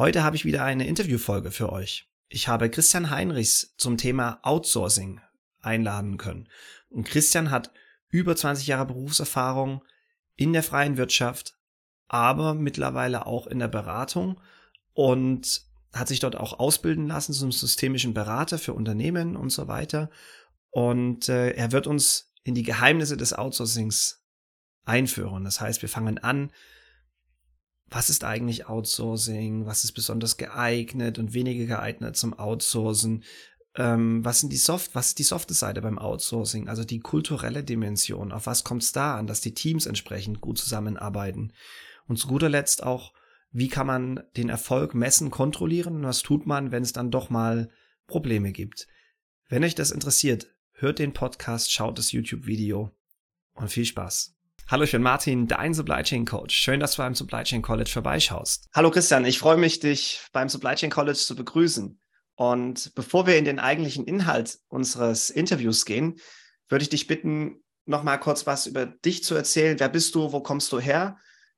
[0.00, 2.08] Heute habe ich wieder eine Interviewfolge für euch.
[2.30, 5.20] Ich habe Christian Heinrichs zum Thema Outsourcing
[5.60, 6.48] einladen können.
[6.88, 7.70] Und Christian hat
[8.08, 9.84] über 20 Jahre Berufserfahrung
[10.36, 11.58] in der freien Wirtschaft,
[12.08, 14.40] aber mittlerweile auch in der Beratung
[14.94, 20.08] und hat sich dort auch ausbilden lassen zum systemischen Berater für Unternehmen und so weiter.
[20.70, 24.24] Und äh, er wird uns in die Geheimnisse des Outsourcings
[24.86, 25.44] einführen.
[25.44, 26.52] Das heißt, wir fangen an,
[27.90, 33.24] was ist eigentlich Outsourcing, was ist besonders geeignet und weniger geeignet zum Outsourcen,
[33.76, 37.64] ähm, was sind die Soft, was ist die softe Seite beim Outsourcing, also die kulturelle
[37.64, 41.52] Dimension, auf was kommt es da an, dass die Teams entsprechend gut zusammenarbeiten?
[42.06, 43.12] Und zu guter Letzt auch,
[43.52, 45.96] wie kann man den Erfolg messen, kontrollieren?
[45.96, 47.70] Und was tut man, wenn es dann doch mal
[48.10, 48.88] Probleme gibt.
[49.48, 52.90] Wenn euch das interessiert, hört den Podcast, schaut das YouTube-Video.
[53.54, 54.39] Und viel Spaß.
[54.70, 56.54] Hallo, ich bin Martin, dein Supply Chain Coach.
[56.54, 58.68] Schön, dass du beim Supply Chain College vorbeischaust.
[58.72, 62.00] Hallo Christian, ich freue mich, dich beim Supply Chain College zu begrüßen.
[62.36, 66.20] Und bevor wir in den eigentlichen Inhalt unseres Interviews gehen,
[66.68, 69.80] würde ich dich bitten, noch mal kurz was über dich zu erzählen.
[69.80, 70.30] Wer bist du?
[70.30, 71.16] Wo kommst du her?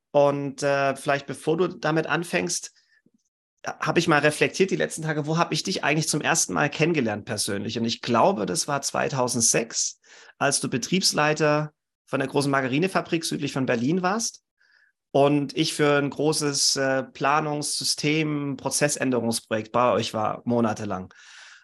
[0.09, 2.73] Und äh, vielleicht bevor du damit anfängst,
[3.63, 6.67] habe ich mal reflektiert die letzten Tage, wo habe ich dich eigentlich zum ersten Mal
[6.67, 7.77] kennengelernt persönlich?
[7.77, 9.99] Und ich glaube, das war 2006,
[10.39, 11.73] als du Betriebsleiter
[12.13, 14.43] von der großen Margarinefabrik südlich von Berlin warst
[15.09, 21.11] und ich für ein großes äh, Planungssystem, Prozessänderungsprojekt bei euch war, monatelang.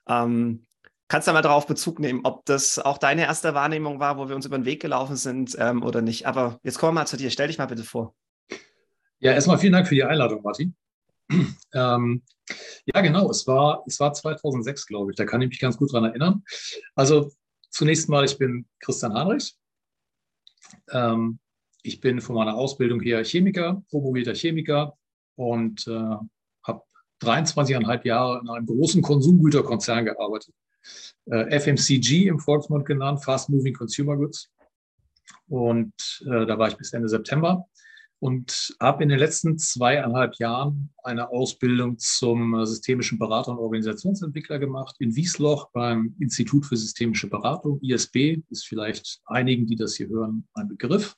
[0.08, 0.66] Ähm,
[1.08, 4.36] kannst du mal darauf Bezug nehmen, ob das auch deine erste Wahrnehmung war, wo wir
[4.36, 6.26] uns über den Weg gelaufen sind ähm, oder nicht.
[6.26, 7.30] Aber jetzt kommen wir mal zu dir.
[7.30, 8.16] Stell dich mal bitte vor.
[9.20, 10.76] Ja, erstmal vielen Dank für die Einladung, Martin.
[11.76, 12.24] ähm,
[12.92, 13.30] ja, genau.
[13.30, 15.16] Es war, es war 2006, glaube ich.
[15.16, 16.44] Da kann ich mich ganz gut dran erinnern.
[16.96, 17.32] Also
[17.70, 19.59] zunächst mal, ich bin Christian Heinrichs.
[20.92, 21.40] Ähm,
[21.84, 24.98] ich bin von meiner Ausbildung her Chemiker, promovierter Chemiker
[25.36, 26.16] und äh,
[26.64, 26.84] habe
[27.22, 30.54] 23,5 Jahre in einem großen Konsumgüterkonzern gearbeitet.
[31.26, 34.52] Äh, FMCG im Volksmund genannt, Fast Moving Consumer Goods.
[35.48, 35.94] Und
[36.26, 37.66] äh, da war ich bis Ende September
[38.20, 44.98] und habe in den letzten zweieinhalb Jahren eine Ausbildung zum systemischen Berater und Organisationsentwickler gemacht
[45.00, 50.48] in Wiesloch beim Institut für systemische Beratung, ISB, ist vielleicht einigen, die das hier hören,
[50.54, 51.16] ein Begriff.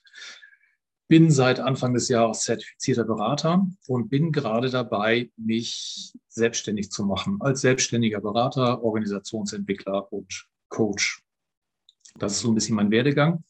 [1.08, 7.38] Bin seit Anfang des Jahres zertifizierter Berater und bin gerade dabei, mich selbstständig zu machen
[7.42, 11.24] als selbstständiger Berater, Organisationsentwickler und Coach.
[12.16, 13.44] Das ist so ein bisschen mein Werdegang.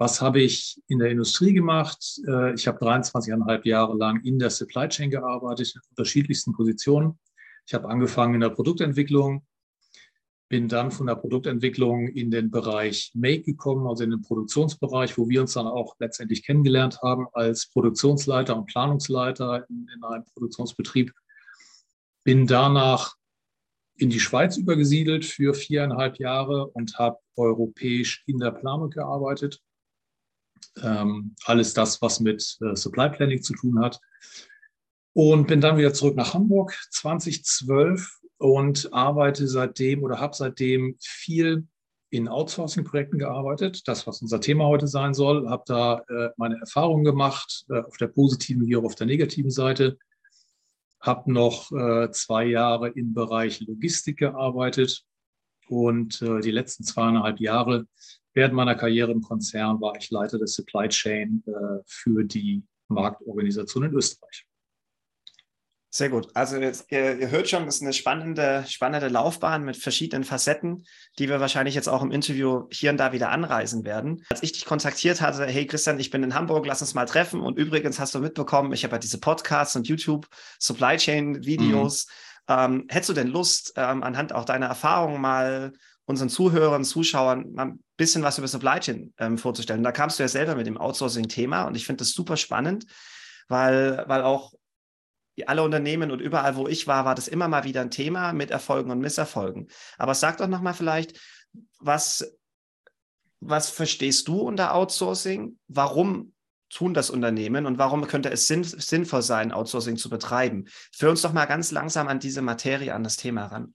[0.00, 2.22] Was habe ich in der Industrie gemacht?
[2.26, 7.18] Äh, ich habe 23,5 Jahre lang in der Supply Chain gearbeitet, in unterschiedlichsten Positionen.
[7.66, 9.46] Ich habe angefangen in der Produktentwicklung,
[10.48, 15.28] bin dann von der Produktentwicklung in den Bereich Make gekommen, also in den Produktionsbereich, wo
[15.28, 21.12] wir uns dann auch letztendlich kennengelernt haben als Produktionsleiter und Planungsleiter in, in einem Produktionsbetrieb.
[22.24, 23.16] Bin danach
[23.96, 29.60] in die Schweiz übergesiedelt für viereinhalb Jahre und habe europäisch in der Planung gearbeitet
[30.82, 34.00] ähm, alles das, was mit äh, Supply Planning zu tun hat.
[35.12, 41.66] Und bin dann wieder zurück nach Hamburg 2012 und arbeite seitdem oder habe seitdem viel
[42.10, 47.04] in Outsourcing-Projekten gearbeitet, das, was unser Thema heute sein soll, habe da äh, meine Erfahrungen
[47.04, 49.96] gemacht, äh, auf der positiven wie auch auf der negativen Seite,
[51.00, 55.04] habe noch äh, zwei Jahre im Bereich Logistik gearbeitet
[55.68, 57.86] und äh, die letzten zweieinhalb Jahre
[58.34, 63.84] Während meiner Karriere im Konzern war ich Leiter der Supply Chain äh, für die Marktorganisation
[63.84, 64.46] in Österreich.
[65.92, 66.28] Sehr gut.
[66.34, 70.86] Also ihr, hört schon, das ist eine spannende, spannende Laufbahn mit verschiedenen Facetten,
[71.18, 74.24] die wir wahrscheinlich jetzt auch im Interview hier und da wieder anreisen werden.
[74.30, 77.40] Als ich dich kontaktiert hatte, hey Christian, ich bin in Hamburg, lass uns mal treffen.
[77.40, 80.28] Und übrigens hast du mitbekommen, ich habe ja diese Podcasts und YouTube
[80.60, 82.06] Supply Chain Videos.
[82.06, 82.54] Mhm.
[82.56, 85.72] Ähm, hättest du denn Lust, ähm, anhand auch deiner Erfahrungen mal
[86.06, 89.82] unseren Zuhörern, Zuschauern mal ein bisschen was über Supply Chain ähm, vorzustellen.
[89.82, 92.86] Da kamst du ja selber mit dem Outsourcing-Thema und ich finde das super spannend,
[93.48, 94.52] weil, weil auch
[95.46, 98.50] alle Unternehmen und überall, wo ich war, war das immer mal wieder ein Thema mit
[98.50, 99.68] Erfolgen und Misserfolgen.
[99.96, 101.18] Aber sag doch nochmal vielleicht,
[101.78, 102.36] was,
[103.40, 105.58] was verstehst du unter Outsourcing?
[105.68, 106.34] Warum
[106.68, 110.66] tun das Unternehmen und warum könnte es sinn, sinnvoll sein, Outsourcing zu betreiben?
[110.92, 113.74] Führ uns doch mal ganz langsam an diese Materie, an das Thema ran.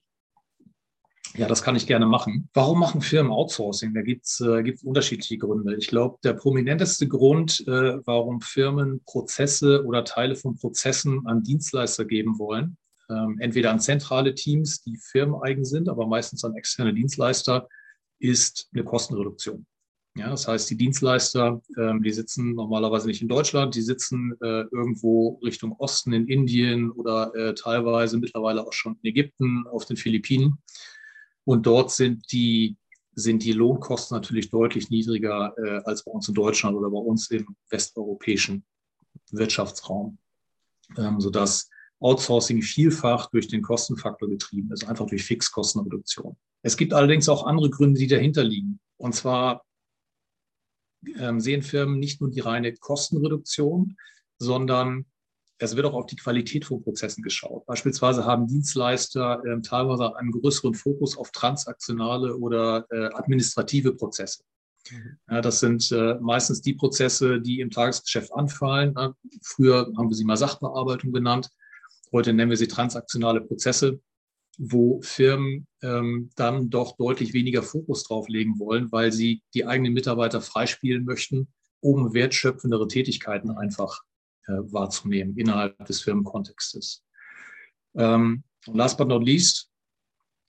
[1.34, 2.48] Ja, das kann ich gerne machen.
[2.54, 3.92] Warum machen Firmen Outsourcing?
[3.94, 5.76] Da gibt es äh, unterschiedliche Gründe.
[5.76, 12.04] Ich glaube, der prominenteste Grund, äh, warum Firmen Prozesse oder Teile von Prozessen an Dienstleister
[12.04, 12.76] geben wollen,
[13.10, 17.68] ähm, entweder an zentrale Teams, die firmeneigen sind, aber meistens an externe Dienstleister,
[18.18, 19.66] ist eine Kostenreduktion.
[20.16, 24.62] Ja, das heißt, die Dienstleister, ähm, die sitzen normalerweise nicht in Deutschland, die sitzen äh,
[24.72, 29.98] irgendwo Richtung Osten in Indien oder äh, teilweise mittlerweile auch schon in Ägypten, auf den
[29.98, 30.56] Philippinen.
[31.46, 32.76] Und dort sind die,
[33.14, 37.30] sind die Lohnkosten natürlich deutlich niedriger äh, als bei uns in Deutschland oder bei uns
[37.30, 38.64] im westeuropäischen
[39.30, 40.18] Wirtschaftsraum,
[40.98, 41.70] ähm, sodass
[42.00, 46.36] Outsourcing vielfach durch den Kostenfaktor getrieben ist, einfach durch Fixkostenreduktion.
[46.62, 48.80] Es gibt allerdings auch andere Gründe, die dahinter liegen.
[48.96, 49.64] Und zwar
[51.16, 53.96] ähm, sehen Firmen nicht nur die reine Kostenreduktion,
[54.38, 55.06] sondern
[55.58, 57.64] es wird auch auf die Qualität von Prozessen geschaut.
[57.66, 64.42] Beispielsweise haben Dienstleister äh, teilweise einen größeren Fokus auf transaktionale oder äh, administrative Prozesse.
[64.90, 65.18] Mhm.
[65.30, 68.94] Ja, das sind äh, meistens die Prozesse, die im Tagesgeschäft anfallen.
[69.42, 71.50] Früher haben wir sie mal Sachbearbeitung genannt.
[72.12, 74.00] Heute nennen wir sie transaktionale Prozesse,
[74.58, 79.92] wo Firmen ähm, dann doch deutlich weniger Fokus drauf legen wollen, weil sie die eigenen
[79.92, 81.48] Mitarbeiter freispielen möchten,
[81.80, 84.02] um wertschöpfendere Tätigkeiten einfach
[84.46, 87.04] wahrzunehmen innerhalb des Firmenkontextes.
[87.96, 89.70] Ähm, last but not least,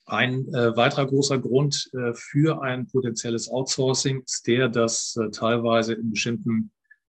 [0.08, 5.94] ein äh, weiterer großer Grund äh, für ein potenzielles Outsourcing ist der, dass äh, teilweise
[5.94, 6.70] in bestimmten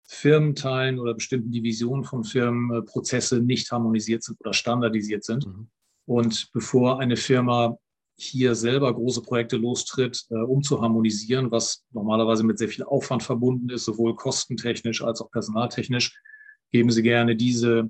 [0.07, 5.45] Firmenteilen oder bestimmten Divisionen von Firmen äh, Prozesse nicht harmonisiert sind oder standardisiert sind.
[5.45, 5.67] Mhm.
[6.05, 7.77] Und bevor eine Firma
[8.17, 13.23] hier selber große Projekte lostritt, äh, um zu harmonisieren, was normalerweise mit sehr viel Aufwand
[13.23, 16.17] verbunden ist, sowohl kostentechnisch als auch personaltechnisch,
[16.71, 17.89] geben sie gerne diese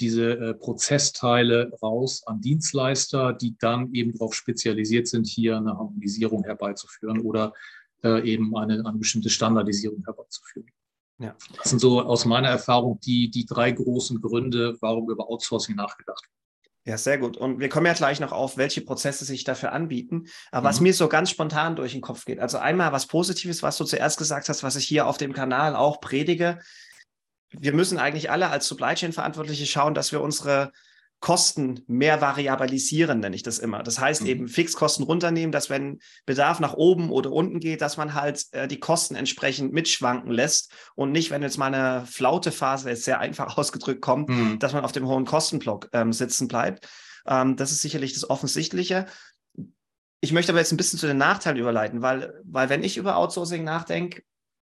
[0.00, 6.44] diese äh, Prozessteile raus an Dienstleister, die dann eben darauf spezialisiert sind, hier eine Harmonisierung
[6.44, 7.52] herbeizuführen oder
[8.02, 10.68] äh, eben eine, eine bestimmte Standardisierung herbeizuführen.
[11.18, 11.36] Ja.
[11.56, 16.24] Das sind so aus meiner Erfahrung die, die drei großen Gründe, warum über Outsourcing nachgedacht
[16.24, 16.30] wird.
[16.86, 17.38] Ja, sehr gut.
[17.38, 20.26] Und wir kommen ja gleich noch auf, welche Prozesse sich dafür anbieten.
[20.50, 20.68] Aber mhm.
[20.68, 23.84] was mir so ganz spontan durch den Kopf geht, also einmal was Positives, was du
[23.84, 26.58] zuerst gesagt hast, was ich hier auf dem Kanal auch predige,
[27.50, 30.72] wir müssen eigentlich alle als Supply Chain Verantwortliche schauen, dass wir unsere
[31.24, 33.82] Kosten mehr variabilisieren, nenne ich das immer.
[33.82, 34.26] Das heißt mhm.
[34.26, 38.68] eben Fixkosten runternehmen, dass wenn Bedarf nach oben oder unten geht, dass man halt äh,
[38.68, 43.20] die Kosten entsprechend mitschwanken lässt und nicht, wenn jetzt mal eine flaute Phase jetzt sehr
[43.20, 44.58] einfach ausgedrückt kommt, mhm.
[44.58, 46.86] dass man auf dem hohen Kostenblock ähm, sitzen bleibt.
[47.26, 49.06] Ähm, das ist sicherlich das Offensichtliche.
[50.20, 53.16] Ich möchte aber jetzt ein bisschen zu den Nachteilen überleiten, weil, weil wenn ich über
[53.16, 54.22] Outsourcing nachdenke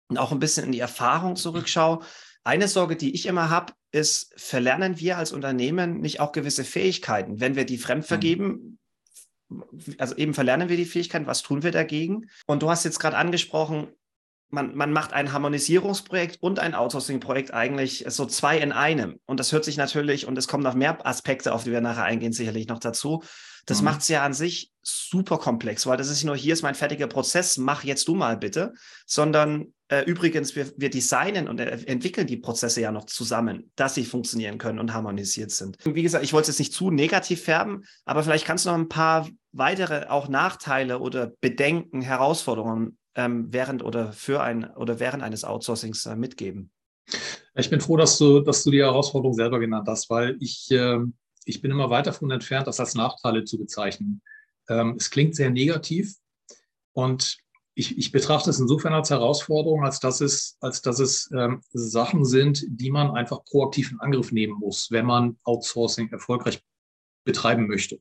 [0.07, 1.99] und auch ein bisschen in die Erfahrung zurückschaue,
[2.47, 7.39] eine Sorge, die ich immer habe, ist, verlernen wir als Unternehmen nicht auch gewisse Fähigkeiten,
[7.39, 8.07] wenn wir die fremd mhm.
[8.07, 8.79] vergeben?
[9.97, 12.29] Also eben verlernen wir die Fähigkeiten, was tun wir dagegen?
[12.45, 13.89] Und du hast jetzt gerade angesprochen,
[14.49, 19.19] man, man macht ein Harmonisierungsprojekt und ein Outsourcing-Projekt eigentlich so zwei in einem.
[19.25, 22.05] Und das hört sich natürlich, und es kommen noch mehr Aspekte, auf die wir nachher
[22.05, 23.23] eingehen, sicherlich noch dazu.
[23.67, 23.85] Das mhm.
[23.85, 26.73] macht es ja an sich super komplex, weil das ist nicht nur, hier ist mein
[26.73, 28.73] fertiger Prozess, mach jetzt du mal bitte,
[29.05, 33.95] sondern äh, übrigens, wir, wir designen und äh, entwickeln die Prozesse ja noch zusammen, dass
[33.95, 35.77] sie funktionieren können und harmonisiert sind.
[35.85, 38.69] Und wie gesagt, ich wollte es jetzt nicht zu negativ färben, aber vielleicht kannst du
[38.69, 44.99] noch ein paar weitere auch Nachteile oder Bedenken, Herausforderungen ähm, während oder für ein oder
[44.99, 46.71] während eines Outsourcings äh, mitgeben.
[47.55, 50.99] Ich bin froh, dass du, dass du die Herausforderung selber genannt hast, weil ich, äh,
[51.47, 54.21] ich bin immer weit davon entfernt, das als Nachteile zu bezeichnen.
[54.69, 56.15] Ähm, es klingt sehr negativ
[56.94, 57.38] und
[57.73, 62.25] ich, ich, betrachte es insofern als Herausforderung, als dass es, als dass es ähm, Sachen
[62.25, 66.59] sind, die man einfach proaktiv in Angriff nehmen muss, wenn man Outsourcing erfolgreich
[67.23, 68.00] betreiben möchte.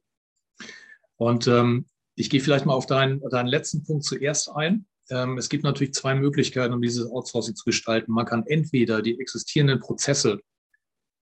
[1.17, 4.87] Und ähm, ich gehe vielleicht mal auf deinen, deinen letzten Punkt zuerst ein.
[5.11, 8.13] Ähm, es gibt natürlich zwei Möglichkeiten, um dieses Outsourcing zu gestalten.
[8.13, 10.41] Man kann entweder die existierenden Prozesse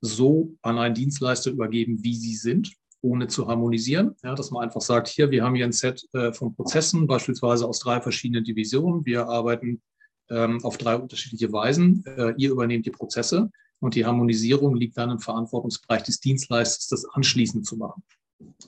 [0.00, 4.14] so an einen Dienstleister übergeben, wie sie sind, ohne zu harmonisieren.
[4.22, 7.66] Ja, dass man einfach sagt, hier, wir haben hier ein Set äh, von Prozessen, beispielsweise
[7.66, 9.04] aus drei verschiedenen Divisionen.
[9.04, 9.82] Wir arbeiten
[10.30, 12.04] ähm, auf drei unterschiedliche Weisen.
[12.06, 17.04] Äh, ihr übernehmt die Prozesse und die Harmonisierung liegt dann im Verantwortungsbereich des Dienstleisters, das
[17.04, 18.02] anschließend zu machen.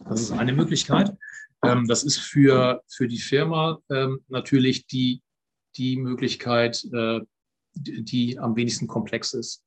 [0.09, 1.16] Das ist eine Möglichkeit.
[1.62, 5.23] Ähm, das ist für, für die Firma ähm, natürlich die,
[5.76, 7.21] die Möglichkeit, äh,
[7.75, 9.62] die, die, am wenigsten komplex ist.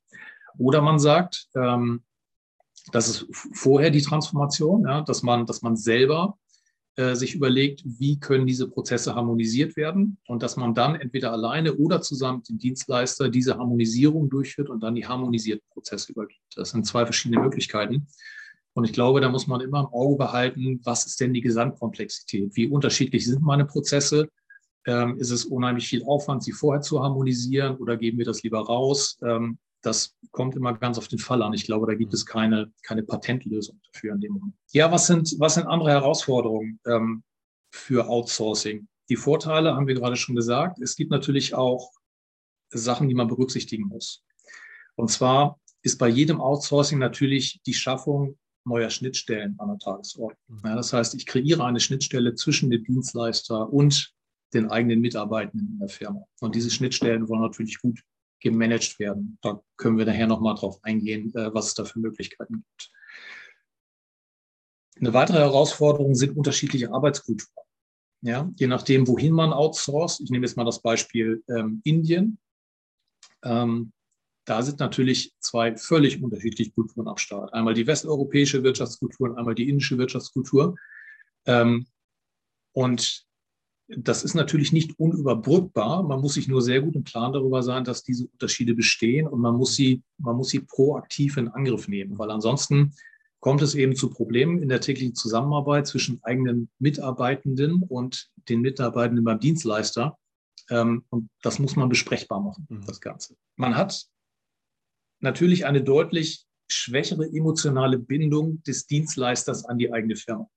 [0.57, 2.03] Oder man sagt, ähm,
[2.91, 6.37] das ist vorher die Transformation, ja, dass, man, dass man selber
[6.95, 11.75] äh, sich überlegt, wie können diese Prozesse harmonisiert werden und dass man dann entweder alleine
[11.75, 16.41] oder zusammen mit dem Dienstleister diese Harmonisierung durchführt und dann die harmonisierten Prozesse übergibt.
[16.55, 18.07] Das sind zwei verschiedene Möglichkeiten.
[18.73, 22.55] Und ich glaube, da muss man immer im Auge behalten, was ist denn die Gesamtkomplexität?
[22.55, 24.29] Wie unterschiedlich sind meine Prozesse?
[24.85, 28.59] Ähm, ist es unheimlich viel Aufwand, sie vorher zu harmonisieren oder geben wir das lieber
[28.59, 29.17] raus?
[29.23, 31.53] Ähm, das kommt immer ganz auf den Fall an.
[31.53, 34.53] Ich glaube, da gibt es keine, keine Patentlösung dafür in dem Moment.
[34.71, 37.23] Ja, was sind, was sind andere Herausforderungen ähm,
[37.71, 38.87] für Outsourcing?
[39.09, 40.79] die Vorteile haben wir gerade schon gesagt.
[40.79, 41.91] Es gibt natürlich auch
[42.69, 44.23] Sachen, die man berücksichtigen muss.
[44.95, 50.37] Und zwar ist bei jedem Outsourcing natürlich die Schaffung neuer Schnittstellen an der Tagesordnung.
[50.47, 50.61] Mhm.
[50.63, 54.13] Ja, das heißt, ich kreiere eine Schnittstelle zwischen dem Dienstleister und
[54.53, 56.25] den eigenen Mitarbeitenden in der Firma.
[56.39, 57.99] Und diese Schnittstellen wollen natürlich gut
[58.39, 59.37] gemanagt werden.
[59.41, 62.91] Da können wir nachher nochmal drauf eingehen, äh, was es da für Möglichkeiten gibt.
[64.99, 67.65] Eine weitere Herausforderung sind unterschiedliche Arbeitskulturen.
[68.21, 70.19] Ja, je nachdem, wohin man outsourced.
[70.21, 72.37] Ich nehme jetzt mal das Beispiel ähm, Indien.
[73.43, 73.93] Ähm,
[74.45, 77.53] da sind natürlich zwei völlig unterschiedliche Kulturen am Start.
[77.53, 80.75] Einmal die westeuropäische Wirtschaftskultur und einmal die indische Wirtschaftskultur.
[81.45, 81.87] Ähm,
[82.73, 83.25] und
[83.97, 86.03] das ist natürlich nicht unüberbrückbar.
[86.03, 89.39] Man muss sich nur sehr gut im Klaren darüber sein, dass diese Unterschiede bestehen und
[89.41, 92.93] man muss sie, man muss sie proaktiv in Angriff nehmen, weil ansonsten
[93.39, 99.23] kommt es eben zu Problemen in der täglichen Zusammenarbeit zwischen eigenen Mitarbeitenden und den Mitarbeitenden
[99.25, 100.17] beim Dienstleister.
[100.69, 102.85] Ähm, und das muss man besprechbar machen, mhm.
[102.85, 103.35] das Ganze.
[103.55, 104.05] Man hat
[105.19, 110.47] natürlich eine deutlich schwächere emotionale Bindung des Dienstleisters an die eigene Firma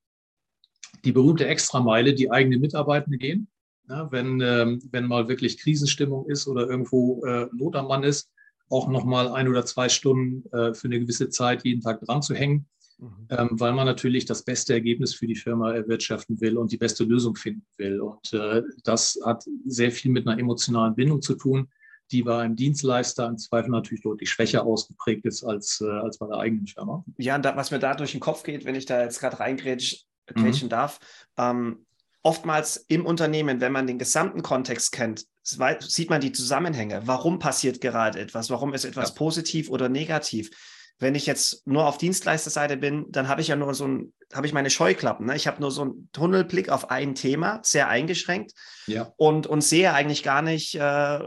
[1.05, 3.49] die berühmte Extrameile, die eigene Mitarbeitende gehen.
[3.89, 8.31] Ja, wenn, ähm, wenn mal wirklich Krisenstimmung ist oder irgendwo äh, Not am Mann ist,
[8.71, 12.35] auch nochmal ein oder zwei Stunden äh, für eine gewisse Zeit jeden Tag dran zu
[12.35, 12.67] hängen,
[12.99, 13.27] mhm.
[13.29, 17.05] ähm, weil man natürlich das beste Ergebnis für die Firma erwirtschaften will und die beste
[17.05, 18.01] Lösung finden will.
[18.01, 21.69] Und äh, das hat sehr viel mit einer emotionalen Bindung zu tun,
[22.12, 26.27] die bei einem Dienstleister im Zweifel natürlich deutlich schwächer ausgeprägt ist als, äh, als bei
[26.27, 27.05] der eigenen Firma.
[27.19, 29.41] Ja, und da, was mir da durch den Kopf geht, wenn ich da jetzt gerade
[29.41, 30.71] reingrätsche, grätschen mhm.
[30.71, 30.99] darf.
[31.37, 31.87] Ähm,
[32.23, 37.03] oftmals im Unternehmen, wenn man den gesamten Kontext kennt, sieht man die Zusammenhänge.
[37.05, 38.49] Warum passiert gerade etwas?
[38.51, 39.15] Warum ist etwas ja.
[39.17, 40.51] positiv oder negativ?
[40.99, 44.47] Wenn ich jetzt nur auf Dienstleisterseite bin, dann habe ich ja nur so ein, habe
[44.47, 45.27] ich meine Scheuklappen.
[45.27, 45.35] Ne?
[45.35, 48.53] Ich habe nur so einen Tunnelblick auf ein Thema, sehr eingeschränkt
[48.87, 49.12] ja.
[49.17, 51.21] und, und sehe eigentlich gar nicht, äh,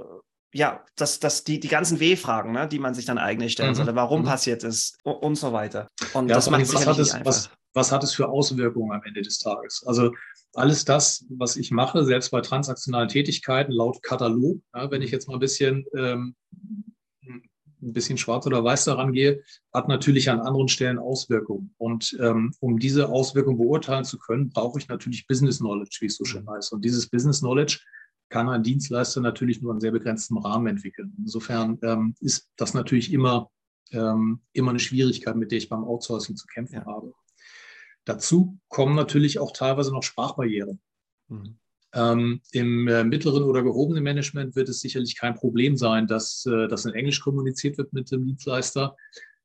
[0.56, 3.76] ja, das, das, die, die ganzen W-Fragen, ne, die man sich dann eigentlich stellen mhm.
[3.76, 3.96] sollte.
[3.96, 4.26] Warum mhm.
[4.26, 5.90] passiert es und, und, so weiter.
[6.14, 9.22] Und ja, das macht was hat, es, was, was hat es für Auswirkungen am Ende
[9.22, 9.84] des Tages?
[9.86, 10.14] Also
[10.54, 15.28] alles das, was ich mache, selbst bei transaktionalen Tätigkeiten laut Katalog, ja, wenn ich jetzt
[15.28, 16.36] mal ein bisschen, ähm,
[17.22, 19.44] ein bisschen schwarz oder weiß daran gehe,
[19.74, 21.76] hat natürlich an anderen Stellen Auswirkungen.
[21.78, 26.16] Und ähm, um diese Auswirkungen beurteilen zu können, brauche ich natürlich Business Knowledge, wie es
[26.16, 26.72] so schön heißt.
[26.72, 27.82] Und dieses Business Knowledge
[28.29, 31.13] kann ein Dienstleister natürlich nur in sehr begrenztem Rahmen entwickeln.
[31.17, 33.50] Insofern ähm, ist das natürlich immer,
[33.91, 36.86] ähm, immer eine Schwierigkeit, mit der ich beim Outsourcing zu kämpfen ja.
[36.86, 37.13] habe.
[38.05, 40.79] Dazu kommen natürlich auch teilweise noch Sprachbarrieren.
[41.27, 41.58] Mhm.
[41.94, 46.67] Ähm, Im äh, mittleren oder gehobenen Management wird es sicherlich kein Problem sein, dass, äh,
[46.67, 48.96] dass in Englisch kommuniziert wird mit dem Dienstleister.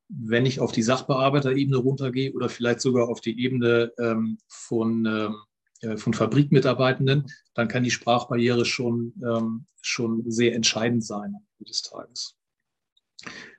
[0.09, 5.05] Wenn ich auf die Sachbearbeiterebene runtergehe oder vielleicht sogar auf die Ebene ähm, von, ähm,
[5.05, 5.50] äh,
[5.97, 11.81] von Fabrikmitarbeitenden, dann kann die Sprachbarriere schon, ähm, schon sehr entscheidend sein am Ende des
[11.81, 12.37] Tages.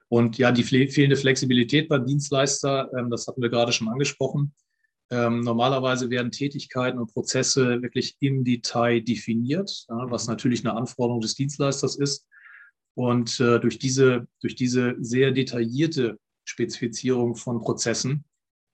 [0.09, 4.55] Und ja, die fehlende Flexibilität beim Dienstleister, ähm, das hatten wir gerade schon angesprochen,
[5.13, 11.21] ähm, normalerweise werden Tätigkeiten und Prozesse wirklich im Detail definiert, ja, was natürlich eine Anforderung
[11.21, 12.27] des Dienstleisters ist.
[12.95, 18.25] Und äh, durch, diese, durch diese sehr detaillierte Spezifizierung von Prozessen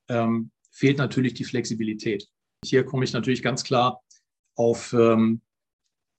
[0.08, 2.28] ähm, fehlt natürlich die Flexibilität.
[2.64, 4.02] Hier komme ich natürlich ganz klar
[4.56, 5.40] auf, ähm,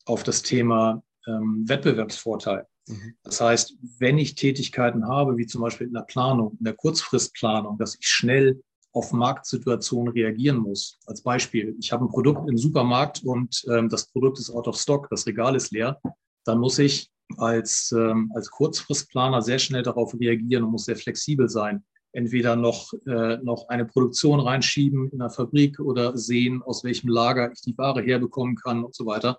[0.05, 2.65] auf das Thema ähm, Wettbewerbsvorteil.
[2.87, 3.15] Mhm.
[3.23, 7.77] Das heißt, wenn ich Tätigkeiten habe, wie zum Beispiel in der Planung, in der Kurzfristplanung,
[7.77, 10.97] dass ich schnell auf Marktsituationen reagieren muss.
[11.05, 14.77] Als Beispiel, ich habe ein Produkt im Supermarkt und ähm, das Produkt ist out of
[14.77, 16.01] stock, das Regal ist leer,
[16.45, 21.47] dann muss ich als, ähm, als Kurzfristplaner sehr schnell darauf reagieren und muss sehr flexibel
[21.47, 21.85] sein.
[22.11, 27.51] Entweder noch, äh, noch eine Produktion reinschieben in der Fabrik oder sehen, aus welchem Lager
[27.51, 29.37] ich die Ware herbekommen kann und so weiter.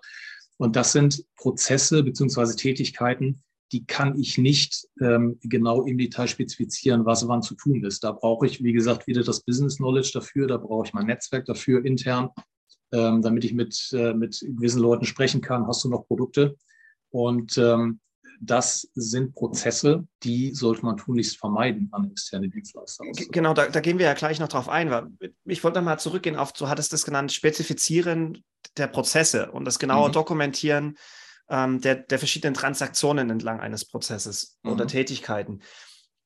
[0.57, 7.05] Und das sind Prozesse beziehungsweise Tätigkeiten, die kann ich nicht ähm, genau im Detail spezifizieren,
[7.05, 8.03] was wann zu tun ist.
[8.03, 11.45] Da brauche ich, wie gesagt, wieder das Business Knowledge dafür, da brauche ich mein Netzwerk
[11.45, 12.29] dafür intern,
[12.91, 15.67] ähm, damit ich mit, äh, mit gewissen Leuten sprechen kann.
[15.67, 16.57] Hast du noch Produkte?
[17.11, 17.99] Und ähm,
[18.43, 23.05] das sind Prozesse, die sollte man tunlichst vermeiden an externe Dienstleister.
[23.29, 24.89] Genau, da, da, gehen wir ja gleich noch drauf ein.
[24.89, 25.09] Weil
[25.45, 28.43] ich wollte mal zurückgehen auf, du hattest das genannt, Spezifizieren
[28.77, 30.13] der Prozesse und das genaue mhm.
[30.13, 30.97] Dokumentieren
[31.49, 34.71] ähm, der, der verschiedenen Transaktionen entlang eines Prozesses mhm.
[34.71, 35.61] oder Tätigkeiten.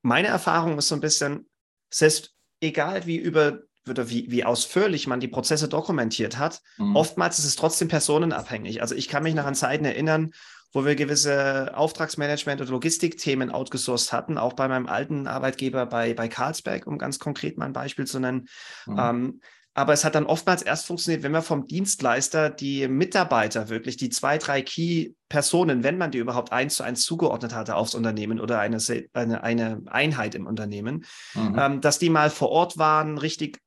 [0.01, 1.49] Meine Erfahrung ist so ein bisschen,
[1.93, 6.95] selbst egal wie über oder wie, wie ausführlich man die Prozesse dokumentiert hat, mhm.
[6.95, 8.81] oftmals ist es trotzdem personenabhängig.
[8.81, 10.31] Also ich kann mich noch an Zeiten erinnern,
[10.75, 16.27] wo wir gewisse Auftragsmanagement- oder Logistikthemen outgesourced hatten, auch bei meinem alten Arbeitgeber bei, bei
[16.27, 18.49] Carlsberg, um ganz konkret mal ein Beispiel zu nennen.
[18.85, 18.99] Mhm.
[18.99, 19.41] Ähm,
[19.73, 24.09] aber es hat dann oftmals erst funktioniert, wenn wir vom Dienstleister die Mitarbeiter wirklich, die
[24.09, 28.59] zwei, drei Key-Personen, wenn man die überhaupt eins zu eins zugeordnet hatte aufs Unternehmen oder
[28.59, 28.77] eine,
[29.13, 31.05] eine, eine Einheit im Unternehmen,
[31.35, 31.57] mhm.
[31.57, 33.59] ähm, dass die mal vor Ort waren, richtig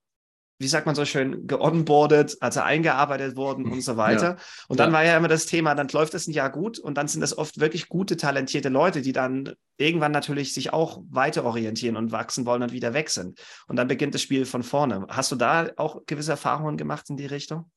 [0.59, 4.31] wie sagt man so schön, geonboardet, also eingearbeitet wurden und so weiter.
[4.31, 4.37] Ja.
[4.69, 4.97] Und dann ja.
[4.97, 7.37] war ja immer das Thema, dann läuft es ein Jahr gut und dann sind das
[7.37, 12.45] oft wirklich gute, talentierte Leute, die dann irgendwann natürlich sich auch weiter orientieren und wachsen
[12.45, 13.39] wollen und wieder weg sind.
[13.69, 15.07] Und dann beginnt das Spiel von vorne.
[15.09, 17.71] Hast du da auch gewisse Erfahrungen gemacht in die Richtung?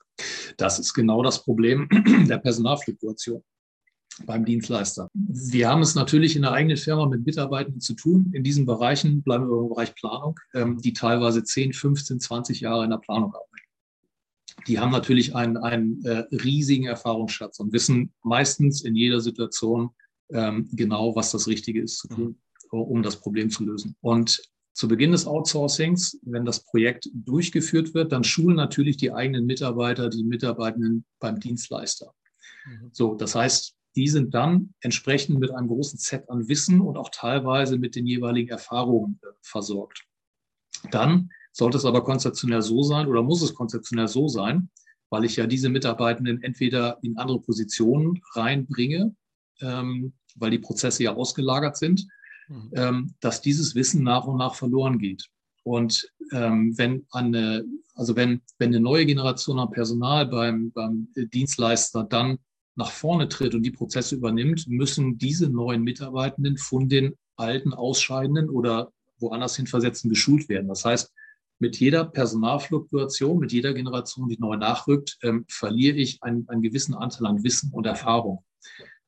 [0.57, 1.88] Das ist genau das Problem
[2.27, 3.43] der Personalfluktuation
[4.25, 5.09] beim Dienstleister.
[5.13, 8.31] Wir haben es natürlich in der eigenen Firma mit Mitarbeitenden zu tun.
[8.33, 12.83] In diesen Bereichen bleiben wir im Bereich Planung, ähm, die teilweise 10, 15, 20 Jahre
[12.83, 13.47] in der Planung arbeiten.
[14.67, 19.91] Die haben natürlich einen, einen äh, riesigen Erfahrungsschatz und wissen meistens in jeder Situation
[20.31, 22.39] ähm, genau, was das Richtige ist zu tun,
[22.69, 23.95] um das Problem zu lösen.
[24.01, 24.41] Und
[24.73, 30.09] zu Beginn des Outsourcings, wenn das Projekt durchgeführt wird, dann schulen natürlich die eigenen Mitarbeiter
[30.09, 32.13] die Mitarbeitenden beim Dienstleister.
[32.65, 32.89] Mhm.
[32.93, 37.10] So, das heißt, die sind dann entsprechend mit einem großen Set an Wissen und auch
[37.10, 40.05] teilweise mit den jeweiligen Erfahrungen äh, versorgt.
[40.91, 44.69] Dann sollte es aber konzeptionell so sein oder muss es konzeptionell so sein,
[45.10, 49.13] weil ich ja diese Mitarbeitenden entweder in andere Positionen reinbringe,
[49.60, 52.07] ähm, weil die Prozesse ja ausgelagert sind,
[52.48, 52.71] mhm.
[52.75, 55.27] ähm, dass dieses Wissen nach und nach verloren geht.
[55.63, 62.03] Und ähm, wenn eine, also wenn, wenn eine neue Generation an Personal beim, beim Dienstleister
[62.03, 62.39] dann
[62.75, 68.49] nach vorne tritt und die Prozesse übernimmt, müssen diese neuen Mitarbeitenden von den alten Ausscheidenden
[68.49, 70.67] oder woanders hin versetzten geschult werden.
[70.67, 71.11] Das heißt,
[71.59, 76.95] mit jeder Personalfluktuation, mit jeder Generation, die neu nachrückt, ähm, verliere ich einen, einen, gewissen
[76.95, 78.43] Anteil an Wissen und Erfahrung.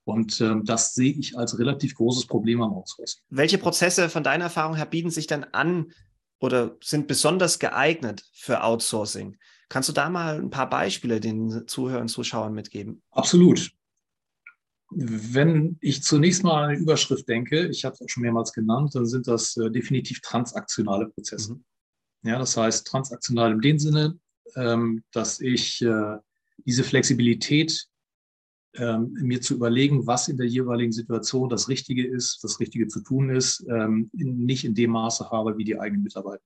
[0.04, 3.22] Und ähm, das sehe ich als relativ großes Problem am Outsourcing.
[3.30, 5.92] Welche Prozesse von deiner Erfahrung her bieten sich dann an
[6.40, 9.38] oder sind besonders geeignet für Outsourcing?
[9.70, 13.02] Kannst du da mal ein paar Beispiele den Zuhörern und Zuschauern mitgeben?
[13.12, 13.72] Absolut.
[14.90, 18.94] Wenn ich zunächst mal an eine Überschrift denke, ich habe es auch schon mehrmals genannt,
[18.94, 21.56] dann sind das äh, definitiv transaktionale Prozesse.
[21.56, 21.64] Mhm.
[22.24, 24.20] Ja, das heißt transaktional in dem Sinne,
[24.56, 26.18] ähm, dass ich äh,
[26.66, 27.88] diese Flexibilität
[28.76, 33.02] ähm, mir zu überlegen, was in der jeweiligen Situation das Richtige ist, das Richtige zu
[33.02, 36.44] tun ist, ähm, nicht in dem Maße habe wie die eigenen Mitarbeiter.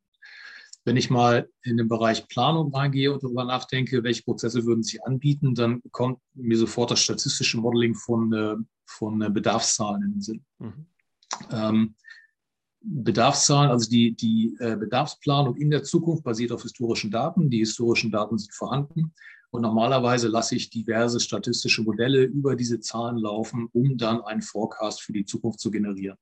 [0.88, 5.04] Wenn ich mal in den Bereich Planung reingehe und darüber nachdenke, welche Prozesse würden sich
[5.04, 10.22] anbieten, dann kommt mir sofort das statistische Modeling von, äh, von äh, Bedarfszahlen in den
[10.22, 10.46] Sinn.
[10.60, 10.86] Mhm.
[11.52, 11.96] Ähm,
[12.80, 17.50] Bedarfszahlen, also die, die äh, Bedarfsplanung in der Zukunft basiert auf historischen Daten.
[17.50, 19.14] Die historischen Daten sind vorhanden.
[19.50, 25.02] Und normalerweise lasse ich diverse statistische Modelle über diese Zahlen laufen, um dann einen Forecast
[25.02, 26.18] für die Zukunft zu generieren.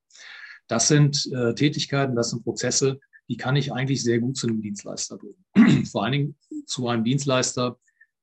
[0.66, 2.98] Das sind äh, Tätigkeiten, das sind Prozesse,
[3.28, 5.84] die kann ich eigentlich sehr gut zu einem Dienstleister bringen.
[5.90, 6.36] Vor allen Dingen
[6.66, 7.78] zu einem Dienstleister,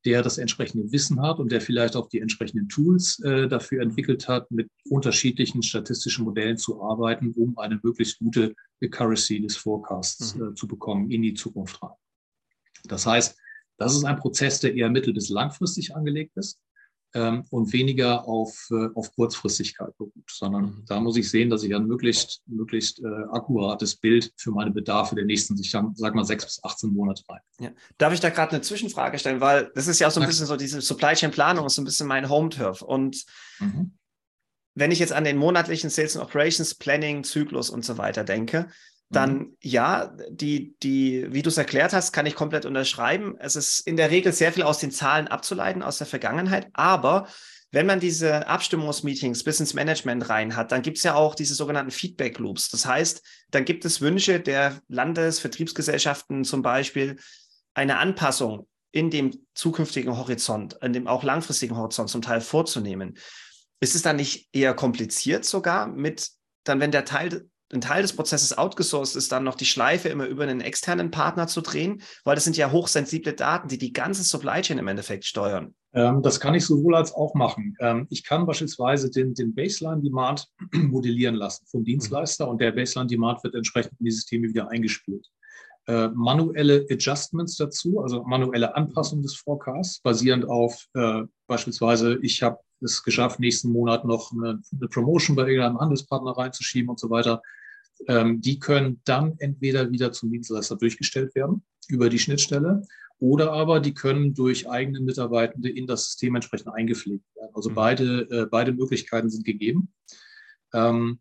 [0.06, 4.28] der das entsprechende Wissen hat und der vielleicht auch die entsprechenden Tools äh, dafür entwickelt
[4.28, 10.52] hat, mit unterschiedlichen statistischen Modellen zu arbeiten, um eine möglichst gute Accuracy des Forecasts mhm.
[10.52, 11.96] äh, zu bekommen in die Zukunft rein.
[12.86, 13.38] Das heißt,
[13.78, 16.60] das ist ein Prozess, der eher mittel- bis langfristig angelegt ist
[17.14, 20.86] ähm, und weniger auf, äh, auf Kurzfristigkeit beruht, sondern mhm.
[20.88, 25.16] da muss ich sehen, dass ich ein möglichst, möglichst äh, akkurates Bild für meine Bedarfe
[25.16, 27.42] der nächsten, ich sag, sag mal, sechs bis 18 Monate rein.
[27.60, 27.70] Ja.
[27.98, 30.48] Darf ich da gerade eine Zwischenfrage stellen, weil das ist ja auch so ein bisschen
[30.48, 33.24] so diese Supply Chain Planung ist so ein bisschen mein Home-Turf und
[33.60, 33.94] mhm.
[34.76, 38.70] wenn ich jetzt an den monatlichen Sales and Operations Planning Zyklus und so weiter denke,
[39.16, 39.58] dann mhm.
[39.62, 43.36] ja, die, die, wie du es erklärt hast, kann ich komplett unterschreiben.
[43.40, 46.68] Es ist in der Regel sehr viel aus den Zahlen abzuleiten, aus der Vergangenheit.
[46.74, 47.28] Aber
[47.72, 51.56] wenn man diese Abstimmungsmeetings bis ins Management rein hat, dann gibt es ja auch diese
[51.56, 52.70] sogenannten Feedback Loops.
[52.70, 57.18] Das heißt, dann gibt es Wünsche der Landesvertriebsgesellschaften zum Beispiel,
[57.74, 63.18] eine Anpassung in dem zukünftigen Horizont, in dem auch langfristigen Horizont zum Teil vorzunehmen.
[63.80, 66.30] Ist es dann nicht eher kompliziert sogar mit,
[66.64, 70.28] dann wenn der Teil ein Teil des Prozesses outgesourced ist, dann noch die Schleife immer
[70.28, 74.24] über einen externen Partner zu drehen, weil das sind ja hochsensible Daten, die die ganze
[74.24, 75.74] Supply Chain im Endeffekt steuern.
[75.94, 77.76] Ähm, das kann ich sowohl als auch machen.
[77.80, 83.56] Ähm, ich kann beispielsweise den, den Baseline-Demand modellieren lassen vom Dienstleister und der Baseline-Demand wird
[83.56, 85.28] entsprechend in die Systeme wieder eingespielt.
[85.86, 92.58] Äh, manuelle Adjustments dazu, also manuelle Anpassung des Forecasts, basierend auf äh, beispielsweise, ich habe
[92.80, 97.42] es geschafft, nächsten Monat noch eine, eine Promotion bei irgendeinem Handelspartner reinzuschieben und so weiter
[98.08, 102.84] ähm, die können dann entweder wieder zum Dienstleister durchgestellt werden über die Schnittstelle
[103.20, 107.52] oder aber die können durch eigene Mitarbeitende in das System entsprechend eingepflegt werden.
[107.54, 107.76] Also mhm.
[107.76, 109.94] beide, äh, beide Möglichkeiten sind gegeben.
[110.74, 111.20] Ähm,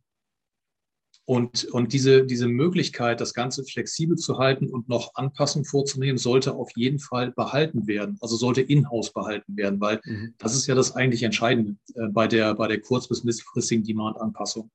[1.24, 6.54] und, und diese, diese Möglichkeit, das Ganze flexibel zu halten und noch Anpassungen vorzunehmen, sollte
[6.54, 8.18] auf jeden Fall behalten werden.
[8.20, 10.34] Also sollte in-house behalten werden, weil mhm.
[10.38, 14.70] das ist ja das eigentlich Entscheidende äh, bei der, bei der kurz- bis mittelfristigen Demand-Anpassung.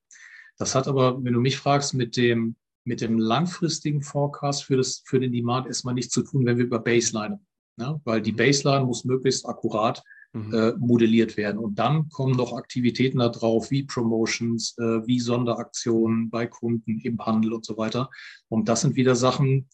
[0.57, 5.03] Das hat aber, wenn du mich fragst, mit dem, mit dem langfristigen Forecast für, das,
[5.05, 7.39] für den Demand erstmal nichts zu tun, wenn wir über Baseline,
[7.77, 8.01] ne?
[8.05, 8.37] weil die mhm.
[8.37, 10.53] Baseline muss möglichst akkurat mhm.
[10.53, 11.57] äh, modelliert werden.
[11.57, 17.23] Und dann kommen noch Aktivitäten da drauf, wie Promotions, äh, wie Sonderaktionen bei Kunden im
[17.25, 18.09] Handel und so weiter.
[18.49, 19.67] Und das sind wieder Sachen,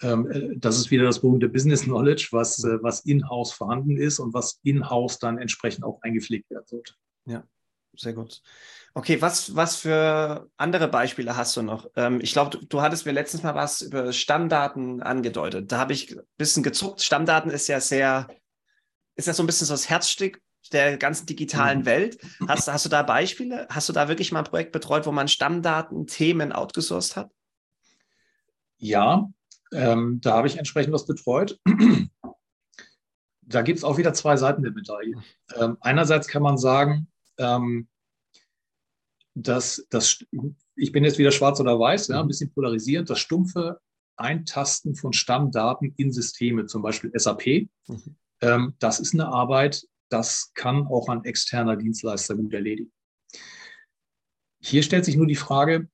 [0.00, 4.18] ähm, äh, das ist wieder das berühmte Business Knowledge, was, äh, was in-house vorhanden ist
[4.18, 6.94] und was in-house dann entsprechend auch eingepflegt werden sollte.
[7.26, 7.44] Ja,
[7.96, 8.42] sehr gut.
[8.94, 11.88] Okay, was, was für andere Beispiele hast du noch?
[11.96, 15.70] Ähm, ich glaube, du, du, hattest mir letztens mal was über Stammdaten angedeutet.
[15.70, 17.02] Da habe ich ein bisschen gezuckt.
[17.02, 18.28] Stammdaten ist ja sehr
[19.18, 20.40] ist das so ein bisschen so das Herzstück
[20.72, 21.86] der ganzen digitalen mhm.
[21.86, 22.18] Welt.
[22.46, 23.66] Hast, hast du da Beispiele?
[23.68, 27.30] Hast du da wirklich mal ein Projekt betreut, wo man Stammdaten, Themen outgesourced hat?
[28.78, 29.28] Ja,
[29.72, 31.58] ähm, da habe ich entsprechend was betreut.
[33.42, 35.16] da gibt es auch wieder zwei Seiten der Medaille.
[35.56, 37.88] Ähm, einerseits kann man sagen, ähm,
[39.34, 40.24] dass das,
[40.74, 42.28] ich bin jetzt wieder schwarz oder weiß, ja, ein mhm.
[42.28, 43.80] bisschen polarisiert, das stumpfe
[44.16, 48.16] Eintasten von Stammdaten in Systeme, zum Beispiel SAP, mhm.
[48.40, 52.92] Ähm, das ist eine Arbeit, das kann auch ein externer Dienstleister gut erledigen.
[54.60, 55.88] Hier stellt sich nur die Frage,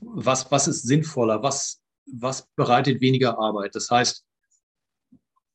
[0.00, 3.74] was, was ist sinnvoller, was, was bereitet weniger Arbeit?
[3.74, 4.24] Das heißt,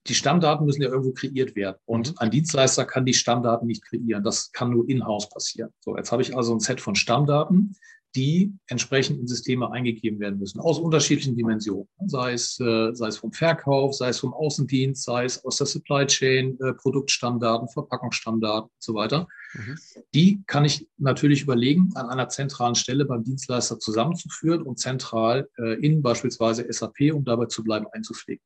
[0.09, 1.77] die Stammdaten müssen ja irgendwo kreiert werden.
[1.85, 2.15] Und mhm.
[2.17, 4.23] ein Dienstleister kann die Stammdaten nicht kreieren.
[4.23, 5.71] Das kann nur in-house passieren.
[5.79, 7.75] So, jetzt habe ich also ein Set von Stammdaten
[8.15, 11.87] die entsprechend in Systeme eingegeben werden müssen, aus unterschiedlichen Dimensionen.
[12.07, 15.67] Sei es, äh, sei es vom Verkauf, sei es vom Außendienst, sei es aus der
[15.67, 19.27] Supply Chain, äh, Produktstammdaten, Verpackungsstammdaten und so weiter.
[19.53, 19.77] Mhm.
[20.15, 25.73] Die kann ich natürlich überlegen, an einer zentralen Stelle beim Dienstleister zusammenzuführen und zentral äh,
[25.85, 28.43] in beispielsweise SAP, um dabei zu bleiben, einzupflegen.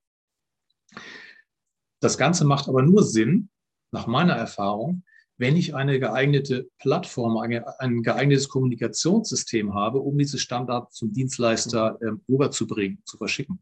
[2.04, 3.48] Das Ganze macht aber nur Sinn,
[3.92, 5.04] nach meiner Erfahrung,
[5.38, 12.12] wenn ich eine geeignete Plattform, ein geeignetes Kommunikationssystem habe, um diese Stammdaten zum Dienstleister äh,
[12.30, 13.62] rüberzubringen, zu verschicken.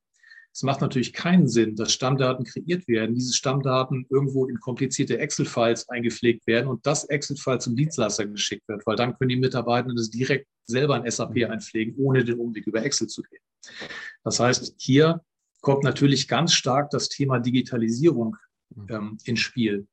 [0.52, 5.88] Es macht natürlich keinen Sinn, dass Stammdaten kreiert werden, diese Stammdaten irgendwo in komplizierte Excel-Files
[5.90, 10.10] eingepflegt werden und das Excel-File zum Dienstleister geschickt wird, weil dann können die Mitarbeitenden das
[10.10, 11.52] direkt selber in SAP mhm.
[11.52, 13.44] einpflegen, ohne den Umweg über Excel zu gehen.
[14.24, 15.22] Das heißt, hier
[15.62, 18.36] kommt natürlich ganz stark das Thema Digitalisierung
[18.76, 18.88] mhm.
[18.90, 19.88] ähm, ins Spiel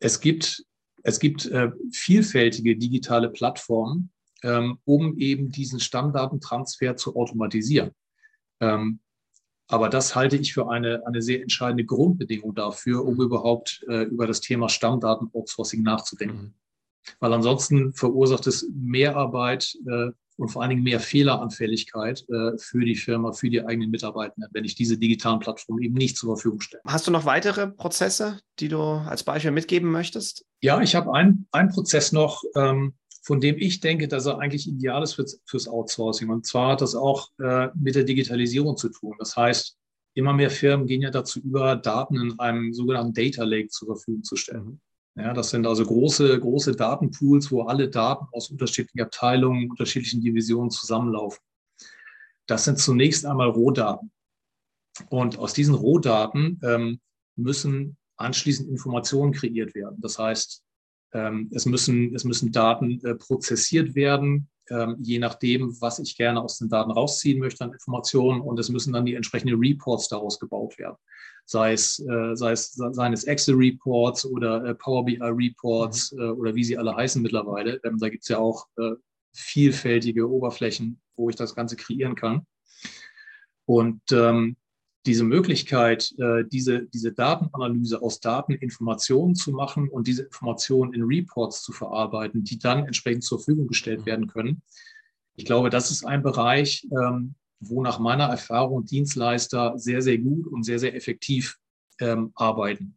[0.00, 0.64] es gibt,
[1.02, 4.10] es gibt äh, vielfältige digitale Plattformen,
[4.42, 7.92] ähm, um eben diesen Stammdatentransfer zu automatisieren.
[8.60, 9.00] Ähm,
[9.68, 14.26] aber das halte ich für eine, eine sehr entscheidende Grundbedingung dafür, um überhaupt äh, über
[14.26, 16.38] das Thema Stammdaten-Outsourcing nachzudenken.
[16.38, 16.54] Mhm.
[17.20, 22.94] Weil ansonsten verursacht es Mehrarbeit äh, und vor allen Dingen mehr Fehleranfälligkeit äh, für die
[22.94, 26.82] Firma, für die eigenen Mitarbeitenden, wenn ich diese digitalen Plattformen eben nicht zur Verfügung stelle.
[26.86, 30.46] Hast du noch weitere Prozesse, die du als Beispiel mitgeben möchtest?
[30.60, 35.02] Ja, ich habe einen Prozess noch, ähm, von dem ich denke, dass er eigentlich ideal
[35.02, 36.30] ist fürs, fürs Outsourcing.
[36.30, 39.16] Und zwar hat das auch äh, mit der Digitalisierung zu tun.
[39.18, 39.76] Das heißt,
[40.14, 44.22] immer mehr Firmen gehen ja dazu über, Daten in einem sogenannten Data Lake zur Verfügung
[44.22, 44.80] zu stellen.
[45.18, 50.70] Ja, das sind also große, große Datenpools, wo alle Daten aus unterschiedlichen Abteilungen, unterschiedlichen Divisionen
[50.70, 51.42] zusammenlaufen.
[52.46, 54.12] Das sind zunächst einmal Rohdaten.
[55.10, 57.00] Und aus diesen Rohdaten ähm,
[57.34, 60.00] müssen anschließend Informationen kreiert werden.
[60.00, 60.62] Das heißt,
[61.10, 66.58] es, müssen, es müssen Daten äh, prozessiert werden, ähm, je nachdem, was ich gerne aus
[66.58, 68.40] den Daten rausziehen möchte an Informationen.
[68.40, 70.96] Und es müssen dann die entsprechenden Reports daraus gebaut werden
[71.46, 76.32] sei es, äh, sei es seien es Excel-Reports oder äh, Power BI-Reports mhm.
[76.32, 77.80] oder wie sie alle heißen mittlerweile.
[77.84, 78.66] Ähm, da gibt es ja auch
[79.32, 82.46] vielfältige Oberflächen, wo ich das Ganze kreieren kann.
[83.64, 84.56] Und ähm,
[85.06, 91.02] diese Möglichkeit, äh, diese, diese Datenanalyse aus Daten Informationen zu machen und diese Informationen in
[91.02, 94.06] Reports zu verarbeiten, die dann entsprechend zur Verfügung gestellt mhm.
[94.06, 94.62] werden können.
[95.36, 100.46] Ich glaube, das ist ein Bereich, ähm, wo nach meiner Erfahrung Dienstleister sehr, sehr gut
[100.46, 101.56] und sehr, sehr effektiv
[102.00, 102.96] ähm, arbeiten.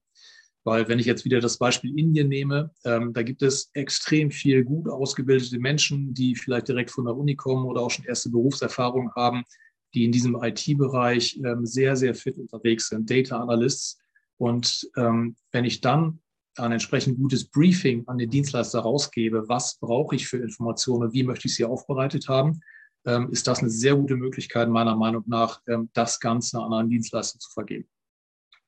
[0.64, 4.64] Weil wenn ich jetzt wieder das Beispiel Indien nehme, ähm, da gibt es extrem viel
[4.64, 9.12] gut ausgebildete Menschen, die vielleicht direkt von der Uni kommen oder auch schon erste Berufserfahrung
[9.16, 9.44] haben,
[9.93, 13.99] die in diesem IT-Bereich ähm, sehr, sehr fit unterwegs sind, Data Analysts.
[14.38, 16.19] Und ähm, wenn ich dann
[16.58, 21.47] ein entsprechend gutes Briefing an den Dienstleister rausgebe, was brauche ich für Informationen, wie möchte
[21.47, 22.62] ich sie aufbereitet haben,
[23.06, 26.89] ähm, ist das eine sehr gute Möglichkeit, meiner Meinung nach, ähm, das Ganze an einen
[26.89, 27.88] Dienstleister zu vergeben.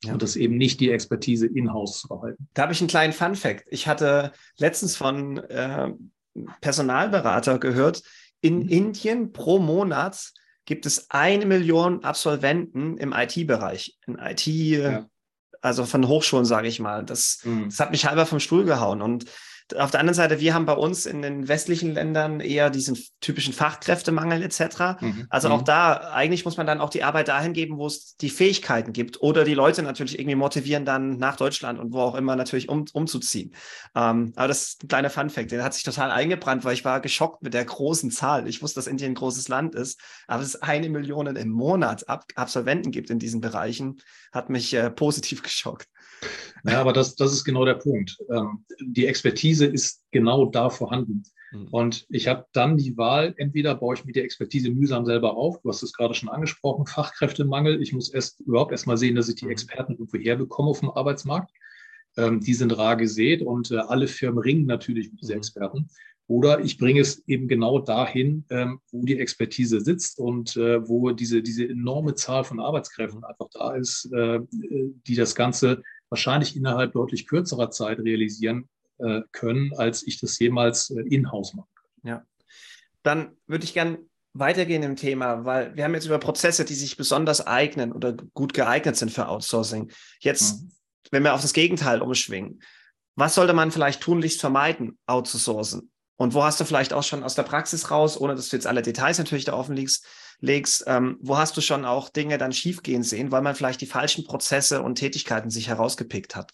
[0.03, 0.13] Ja.
[0.13, 2.47] Und das eben nicht die Expertise in-house zu behalten.
[2.53, 3.65] Da habe ich einen kleinen Fun-Fact.
[3.69, 5.93] Ich hatte letztens von äh,
[6.61, 8.03] Personalberater gehört,
[8.41, 8.69] in mhm.
[8.69, 10.33] Indien pro Monat
[10.65, 15.05] gibt es eine Million Absolventen im IT-Bereich, in IT, ja.
[15.61, 17.03] also von Hochschulen, sage ich mal.
[17.03, 17.65] Das, mhm.
[17.65, 19.01] das hat mich halber vom Stuhl gehauen.
[19.01, 19.25] Und
[19.77, 23.53] auf der anderen Seite, wir haben bei uns in den westlichen Ländern eher diesen typischen
[23.53, 25.01] Fachkräftemangel etc.
[25.01, 25.27] Mhm.
[25.29, 25.65] Also auch mhm.
[25.65, 29.21] da, eigentlich muss man dann auch die Arbeit dahin geben, wo es die Fähigkeiten gibt
[29.21, 32.85] oder die Leute natürlich irgendwie motivieren, dann nach Deutschland und wo auch immer natürlich um,
[32.93, 33.53] umzuziehen.
[33.95, 36.99] Ähm, aber das ist ein kleiner Funfact, der hat sich total eingebrannt, weil ich war
[36.99, 38.47] geschockt mit der großen Zahl.
[38.47, 42.25] Ich wusste, dass Indien ein großes Land ist, aber es eine Million im Monat Ab
[42.35, 45.87] Absolventen gibt in diesen Bereichen, hat mich äh, positiv geschockt.
[46.65, 48.17] Ja, aber das, das ist genau der Punkt.
[48.29, 51.23] Ähm, die Expertise ist genau da vorhanden.
[51.51, 51.67] Mhm.
[51.71, 55.61] Und ich habe dann die Wahl, entweder baue ich mir die Expertise mühsam selber auf,
[55.61, 57.81] du hast es gerade schon angesprochen, Fachkräftemangel.
[57.81, 59.51] Ich muss erst überhaupt erst mal sehen, dass ich die mhm.
[59.51, 61.51] Experten irgendwo herbekomme auf dem Arbeitsmarkt.
[62.15, 65.39] Ähm, die sind rar gesät und äh, alle Firmen ringen natürlich mit diesen mhm.
[65.39, 65.89] Experten.
[66.27, 71.11] Oder ich bringe es eben genau dahin, ähm, wo die Expertise sitzt und äh, wo
[71.11, 75.83] diese, diese enorme Zahl von Arbeitskräften einfach da ist, äh, die das Ganze
[76.13, 81.67] wahrscheinlich innerhalb deutlich kürzerer Zeit realisieren äh, können, als ich das jemals äh, in-house mache.
[82.03, 82.23] Ja.
[83.01, 83.97] Dann würde ich gerne
[84.33, 88.53] weitergehen im Thema, weil wir haben jetzt über Prozesse, die sich besonders eignen oder gut
[88.53, 89.91] geeignet sind für Outsourcing.
[90.19, 90.71] Jetzt, mhm.
[91.09, 92.61] wenn wir auf das Gegenteil umschwingen,
[93.15, 95.91] was sollte man vielleicht tunlichst vermeiden, outzusourcen?
[96.15, 98.67] Und wo hast du vielleicht auch schon aus der Praxis raus, ohne dass du jetzt
[98.67, 100.05] alle Details natürlich da offen legst,
[100.43, 103.85] legst, ähm, wo hast du schon auch Dinge dann schiefgehen sehen, weil man vielleicht die
[103.85, 106.51] falschen Prozesse und Tätigkeiten sich herausgepickt hat?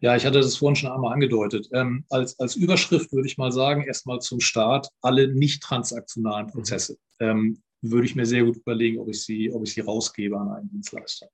[0.00, 1.68] Ja, ich hatte das vorhin schon einmal angedeutet.
[1.72, 6.96] Ähm, als, als Überschrift würde ich mal sagen, erstmal zum Start alle nicht transaktionalen Prozesse.
[7.20, 7.26] Mhm.
[7.26, 10.50] Ähm, würde ich mir sehr gut überlegen, ob ich sie, ob ich sie rausgebe an
[10.50, 11.28] einen Dienstleister.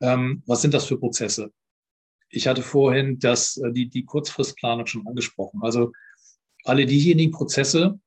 [0.00, 1.52] Ähm, was sind das für Prozesse?
[2.28, 5.60] Ich hatte vorhin das, äh, die, die Kurzfristplanung schon angesprochen.
[5.62, 5.92] Also
[6.64, 8.00] alle diejenigen Prozesse,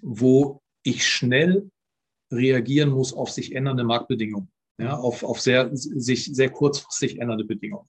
[0.00, 1.70] wo ich schnell
[2.30, 7.88] reagieren muss auf sich ändernde Marktbedingungen, ja, auf, auf sehr, sich sehr kurzfristig ändernde Bedingungen.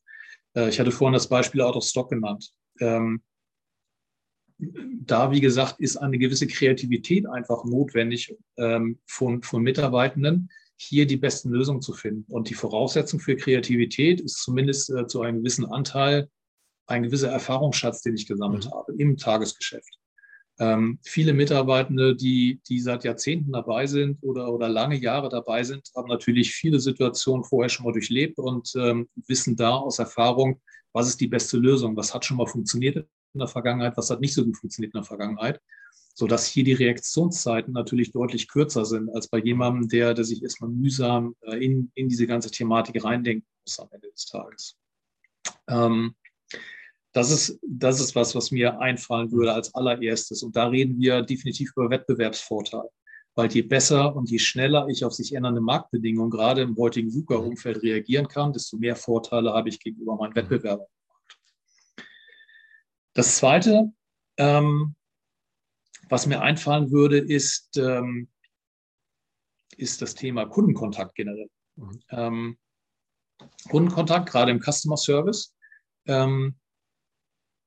[0.56, 2.52] Äh, ich hatte vorhin das Beispiel Out of Stock genannt.
[2.80, 3.22] Ähm,
[4.58, 11.18] da, wie gesagt, ist eine gewisse Kreativität einfach notwendig ähm, von, von Mitarbeitenden, hier die
[11.18, 12.32] besten Lösungen zu finden.
[12.32, 16.30] Und die Voraussetzung für Kreativität ist zumindest äh, zu einem gewissen Anteil
[16.88, 18.72] ein gewisser Erfahrungsschatz, den ich gesammelt mhm.
[18.72, 20.00] habe im Tagesgeschäft.
[20.60, 25.90] Ähm, viele Mitarbeitende, die, die seit Jahrzehnten dabei sind oder, oder lange Jahre dabei sind,
[25.96, 30.62] haben natürlich viele Situationen vorher schon mal durchlebt und ähm, wissen da aus Erfahrung,
[30.92, 34.22] was ist die beste Lösung, was hat schon mal funktioniert in der Vergangenheit, was hat
[34.22, 35.60] nicht so gut funktioniert in der Vergangenheit,
[36.14, 40.70] sodass hier die Reaktionszeiten natürlich deutlich kürzer sind als bei jemandem, der, der sich erstmal
[40.70, 44.78] mühsam äh, in, in diese ganze Thematik reindenken muss am Ende des Tages.
[45.68, 46.14] Ähm,
[47.14, 50.42] das ist, das ist was, was mir einfallen würde als allererstes.
[50.42, 52.90] Und da reden wir definitiv über Wettbewerbsvorteil.
[53.36, 57.82] Weil je besser und je schneller ich auf sich ändernde Marktbedingungen gerade im heutigen VUCA-Umfeld
[57.82, 60.88] reagieren kann, desto mehr Vorteile habe ich gegenüber meinen Wettbewerbern.
[63.14, 63.92] Das Zweite,
[64.38, 64.96] ähm,
[66.10, 68.28] was mir einfallen würde, ist, ähm,
[69.78, 71.50] ist das Thema Kundenkontakt generell.
[71.76, 72.00] Mhm.
[72.10, 72.58] Ähm,
[73.70, 75.56] Kundenkontakt, gerade im Customer Service.
[76.06, 76.56] Ähm,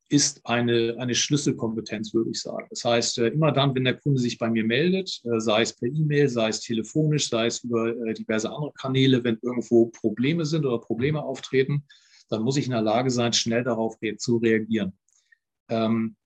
[0.09, 2.67] ist eine, eine Schlüsselkompetenz, würde ich sagen.
[2.71, 5.75] Das heißt, äh, immer dann, wenn der Kunde sich bei mir meldet, äh, sei es
[5.75, 10.45] per E-Mail, sei es telefonisch, sei es über äh, diverse andere Kanäle, wenn irgendwo Probleme
[10.45, 11.85] sind oder Probleme auftreten,
[12.29, 14.97] dann muss ich in der Lage sein, schnell darauf zu reagieren.
[15.69, 16.17] Ähm,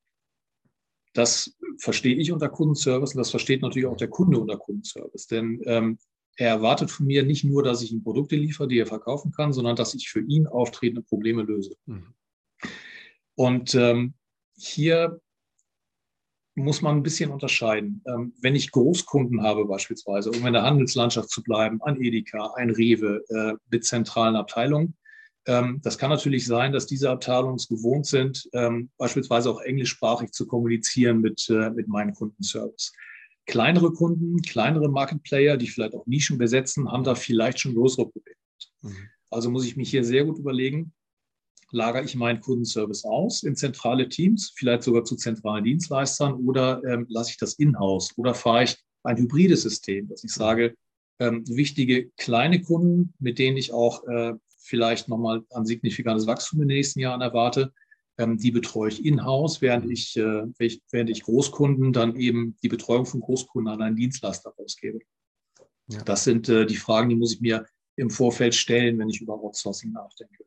[1.14, 5.27] das verstehe ich unter Kundenservice und das versteht natürlich auch der Kunde unter Kundenservice.
[5.27, 5.99] Denn ähm,
[6.37, 9.53] er erwartet von mir nicht nur, dass ich ihm Produkte liefere, die er verkaufen kann,
[9.53, 11.77] sondern dass ich für ihn auftretende Probleme löse.
[11.87, 12.14] Mhm.
[13.40, 14.12] Und ähm,
[14.59, 15.18] hier
[16.55, 18.03] muss man ein bisschen unterscheiden.
[18.07, 22.68] Ähm, wenn ich Großkunden habe beispielsweise, um in der Handelslandschaft zu bleiben, ein Edeka, ein
[22.68, 24.94] Rewe äh, mit zentralen Abteilungen,
[25.46, 30.33] ähm, das kann natürlich sein, dass diese Abteilungen es gewohnt sind, ähm, beispielsweise auch englischsprachig
[30.33, 32.92] zu kommunizieren mit, äh, mit meinem Kundenservice.
[33.46, 38.37] Kleinere Kunden, kleinere Marketplayer, die vielleicht auch Nischen besetzen, haben da vielleicht schon größere Probleme.
[38.83, 39.09] Mhm.
[39.31, 40.92] Also muss ich mich hier sehr gut überlegen,
[41.72, 47.06] lagere ich meinen Kundenservice aus in zentrale Teams, vielleicht sogar zu zentralen Dienstleistern oder ähm,
[47.09, 50.74] lasse ich das in-house oder fahre ich ein hybrides System, dass ich sage,
[51.18, 56.68] ähm, wichtige kleine Kunden, mit denen ich auch äh, vielleicht nochmal ein signifikantes Wachstum in
[56.68, 57.72] den nächsten Jahren erwarte,
[58.18, 60.46] ähm, die betreue ich in-house, während ich, äh,
[60.90, 65.00] während ich Großkunden dann eben die Betreuung von Großkunden an einen Dienstleister ausgebe.
[65.88, 66.02] Ja.
[66.02, 69.35] Das sind äh, die Fragen, die muss ich mir im Vorfeld stellen, wenn ich über
[69.35, 70.44] Outsourcing nachdenke.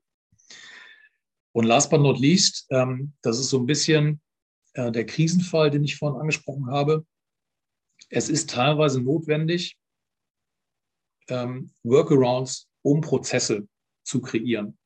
[1.54, 4.22] Und last but not least, ähm, das ist so ein bisschen
[4.74, 7.06] äh, der Krisenfall, den ich vorhin angesprochen habe.
[8.10, 9.78] Es ist teilweise notwendig,
[11.30, 13.68] ähm, Workarounds, um Prozesse
[14.04, 14.78] zu kreieren.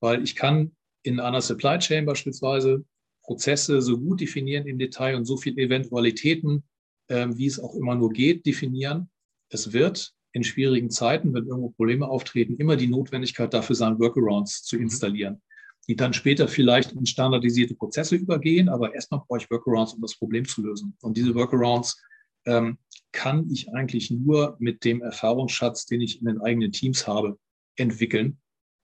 [0.00, 2.84] Weil ich kann in einer Supply Chain beispielsweise
[3.22, 6.64] Prozesse so gut definieren im Detail und so viele Eventualitäten,
[7.08, 9.10] äh, wie es auch immer nur geht, definieren.
[9.50, 14.62] Es wird in schwierigen Zeiten, wenn irgendwo Probleme auftreten, immer die Notwendigkeit dafür sein, Workarounds
[14.62, 14.82] zu mhm.
[14.82, 15.42] installieren,
[15.88, 20.16] die dann später vielleicht in standardisierte Prozesse übergehen, aber erstmal brauche ich Workarounds, um das
[20.16, 20.96] Problem zu lösen.
[21.00, 22.00] Und diese Workarounds
[22.44, 22.78] ähm,
[23.12, 27.38] kann ich eigentlich nur mit dem Erfahrungsschatz, den ich in den eigenen Teams habe,
[27.76, 28.38] entwickeln.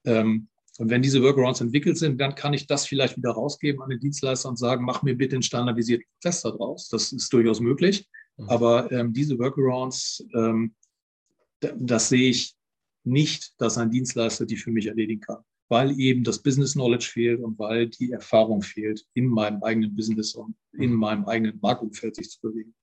[0.05, 3.89] Ähm, und wenn diese Workarounds entwickelt sind, dann kann ich das vielleicht wieder rausgeben an
[3.89, 6.89] den Dienstleister und sagen, mach mir bitte einen standardisierten Prozess daraus.
[6.89, 8.09] Das ist durchaus möglich.
[8.37, 8.49] Mhm.
[8.49, 10.73] Aber ähm, diese Workarounds, ähm,
[11.59, 12.55] das sehe ich
[13.03, 17.41] nicht, dass ein Dienstleister die für mich erledigen kann, weil eben das Business Knowledge fehlt
[17.41, 20.97] und weil die Erfahrung fehlt, in meinem eigenen Business und in mhm.
[20.97, 22.73] meinem eigenen Marktumfeld sich zu bewegen.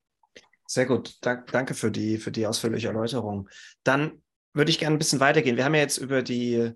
[0.67, 1.17] Sehr gut.
[1.21, 3.49] danke für die, für die ausführliche Erläuterung.
[3.83, 5.57] Dann würde ich gerne ein bisschen weitergehen.
[5.57, 6.71] Wir haben ja jetzt über die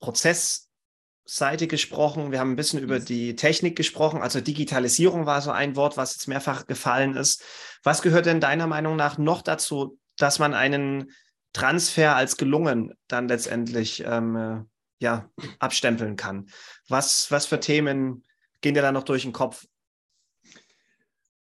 [0.00, 2.30] Prozessseite gesprochen.
[2.30, 4.22] Wir haben ein bisschen über die Technik gesprochen.
[4.22, 7.42] Also Digitalisierung war so ein Wort, was jetzt mehrfach gefallen ist.
[7.82, 11.12] Was gehört denn deiner Meinung nach noch dazu, dass man einen
[11.52, 14.60] Transfer als gelungen dann letztendlich ähm, äh,
[15.02, 16.48] ja, abstempeln kann?
[16.88, 18.24] Was, was für Themen
[18.62, 19.66] gehen dir da noch durch den Kopf?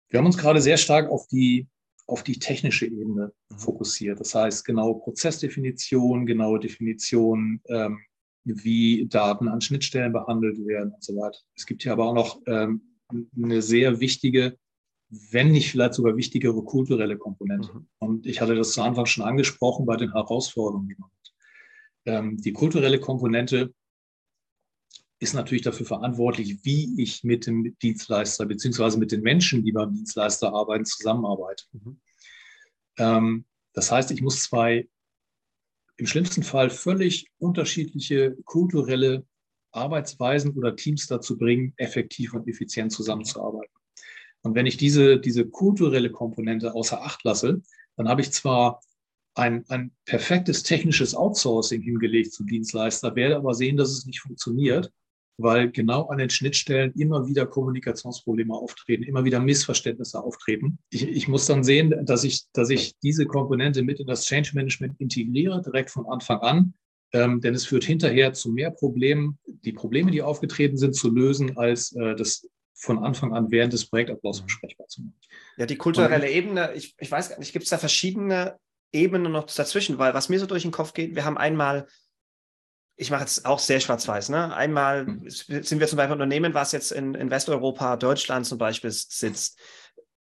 [0.10, 1.68] Wir haben uns gerade sehr stark auf die
[2.10, 3.58] auf die technische Ebene mhm.
[3.58, 4.20] fokussiert.
[4.20, 8.00] Das heißt, genaue Prozessdefinition, genaue Definition, ähm,
[8.44, 11.38] wie Daten an Schnittstellen behandelt werden und so weiter.
[11.56, 12.96] Es gibt hier aber auch noch ähm,
[13.36, 14.58] eine sehr wichtige,
[15.10, 17.72] wenn nicht vielleicht sogar wichtigere kulturelle Komponente.
[17.74, 17.88] Mhm.
[18.00, 20.96] Und ich hatte das zu Anfang schon angesprochen bei den Herausforderungen.
[22.06, 23.74] Ähm, die kulturelle Komponente
[25.20, 29.94] ist natürlich dafür verantwortlich, wie ich mit dem Dienstleister beziehungsweise mit den Menschen, die beim
[29.94, 31.66] Dienstleister arbeiten, zusammenarbeite.
[31.74, 32.00] Mhm.
[32.98, 34.88] Ähm, das heißt, ich muss zwei
[35.98, 39.26] im schlimmsten Fall völlig unterschiedliche kulturelle
[39.72, 43.74] Arbeitsweisen oder Teams dazu bringen, effektiv und effizient zusammenzuarbeiten.
[44.42, 47.62] Und wenn ich diese, diese kulturelle Komponente außer Acht lasse,
[47.98, 48.82] dann habe ich zwar
[49.40, 54.92] ein, ein perfektes technisches Outsourcing hingelegt zum Dienstleister, werde aber sehen, dass es nicht funktioniert,
[55.38, 60.80] weil genau an den Schnittstellen immer wieder Kommunikationsprobleme auftreten, immer wieder Missverständnisse auftreten.
[60.90, 64.52] Ich, ich, muss dann sehen, dass ich, dass ich diese Komponente mit in das Change
[64.54, 66.74] Management integriere, direkt von Anfang an,
[67.14, 71.58] ähm, denn es führt hinterher zu mehr Problemen, die Probleme, die aufgetreten sind, zu lösen,
[71.58, 75.20] als äh, das von Anfang an während des Projektablaufs besprechbar zu machen.
[75.58, 78.58] Ja, die kulturelle Und, Ebene, ich, ich weiß gar nicht, gibt es da verschiedene
[78.92, 81.88] Ebenen noch dazwischen, weil was mir so durch den Kopf geht, wir haben einmal
[83.00, 84.28] ich mache jetzt auch sehr schwarz-weiß.
[84.28, 84.54] Ne?
[84.54, 85.30] Einmal mhm.
[85.30, 89.58] sind wir zum Beispiel ein Unternehmen, was jetzt in, in Westeuropa, Deutschland zum Beispiel sitzt.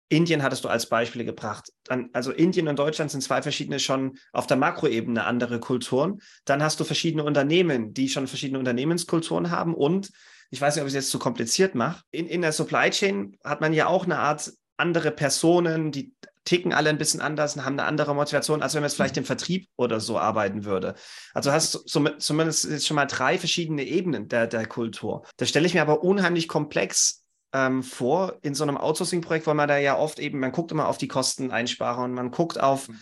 [0.08, 1.72] Indien hattest du als Beispiele gebracht.
[1.84, 6.20] Dann, also Indien und Deutschland sind zwei verschiedene schon auf der Makroebene andere Kulturen.
[6.44, 9.74] Dann hast du verschiedene Unternehmen, die schon verschiedene Unternehmenskulturen haben.
[9.74, 10.12] Und
[10.50, 12.02] ich weiß nicht, ob ich es jetzt zu kompliziert mache.
[12.10, 16.14] In, in der Supply Chain hat man ja auch eine Art andere Personen, die
[16.46, 19.16] ticken alle ein bisschen anders und haben eine andere Motivation, als wenn man jetzt vielleicht
[19.16, 19.22] mhm.
[19.22, 20.94] im Vertrieb oder so arbeiten würde.
[21.34, 25.24] Also hast du so, zumindest jetzt schon mal drei verschiedene Ebenen der, der Kultur.
[25.36, 29.68] Das stelle ich mir aber unheimlich komplex ähm, vor in so einem Outsourcing-Projekt, weil man
[29.68, 32.98] da ja oft eben, man guckt immer auf die Kosteneinsparungen, man guckt auf, mhm.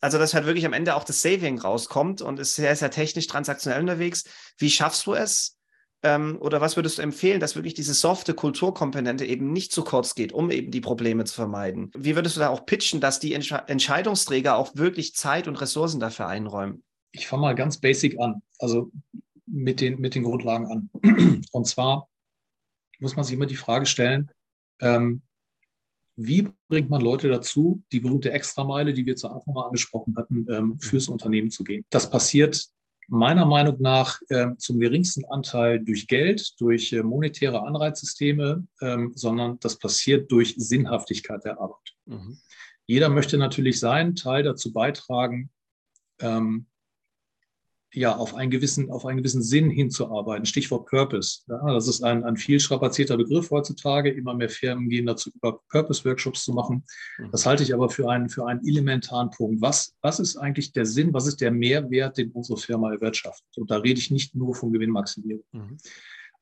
[0.00, 3.28] also dass halt wirklich am Ende auch das Saving rauskommt und ist sehr, sehr technisch
[3.28, 4.24] transaktionell unterwegs.
[4.58, 5.58] Wie schaffst du es,
[6.04, 10.14] ähm, oder was würdest du empfehlen, dass wirklich diese softe Kulturkomponente eben nicht zu kurz
[10.14, 11.90] geht, um eben die Probleme zu vermeiden?
[11.96, 16.00] Wie würdest du da auch pitchen, dass die Entsch Entscheidungsträger auch wirklich Zeit und Ressourcen
[16.00, 16.84] dafür einräumen?
[17.12, 18.92] Ich fange mal ganz basic an, also
[19.46, 21.42] mit den, mit den Grundlagen an.
[21.52, 22.08] Und zwar
[22.98, 24.30] muss man sich immer die Frage stellen,
[24.80, 25.22] ähm,
[26.16, 30.46] wie bringt man Leute dazu, die berühmte Extrameile, die wir zu Anfang mal angesprochen hatten,
[30.50, 31.84] ähm, fürs Unternehmen zu gehen?
[31.90, 32.68] Das passiert
[33.08, 39.58] meiner Meinung nach äh, zum geringsten Anteil durch Geld, durch äh, monetäre Anreizsysteme, ähm, sondern
[39.60, 41.94] das passiert durch Sinnhaftigkeit der Arbeit.
[42.06, 42.38] Mhm.
[42.86, 45.50] Jeder möchte natürlich seinen Teil dazu beitragen,
[46.20, 46.66] ähm,
[47.94, 50.44] ja, auf einen gewissen, auf einen gewissen Sinn hinzuarbeiten.
[50.46, 51.40] Stichwort Purpose.
[51.48, 54.10] Ja, das ist ein, ein viel strapazierter Begriff heutzutage.
[54.10, 56.84] Immer mehr Firmen gehen dazu über, Purpose-Workshops zu machen.
[57.18, 57.30] Mhm.
[57.30, 59.62] Das halte ich aber für einen, für einen elementaren Punkt.
[59.62, 61.14] Was, was ist eigentlich der Sinn?
[61.14, 63.56] Was ist der Mehrwert, den unsere Firma erwirtschaftet?
[63.56, 65.44] Und da rede ich nicht nur von Gewinnmaximierung.
[65.52, 65.76] Mhm.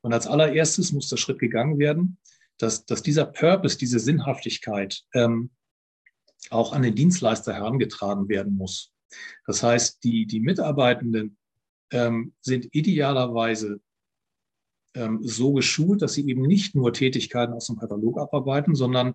[0.01, 2.17] Und als allererstes muss der Schritt gegangen werden,
[2.57, 5.51] dass, dass dieser Purpose, diese Sinnhaftigkeit ähm,
[6.49, 8.91] auch an den Dienstleister herangetragen werden muss.
[9.45, 11.37] Das heißt, die, die Mitarbeitenden
[11.93, 13.79] ähm, sind idealerweise
[14.95, 19.13] ähm, so geschult, dass sie eben nicht nur Tätigkeiten aus dem Katalog abarbeiten, sondern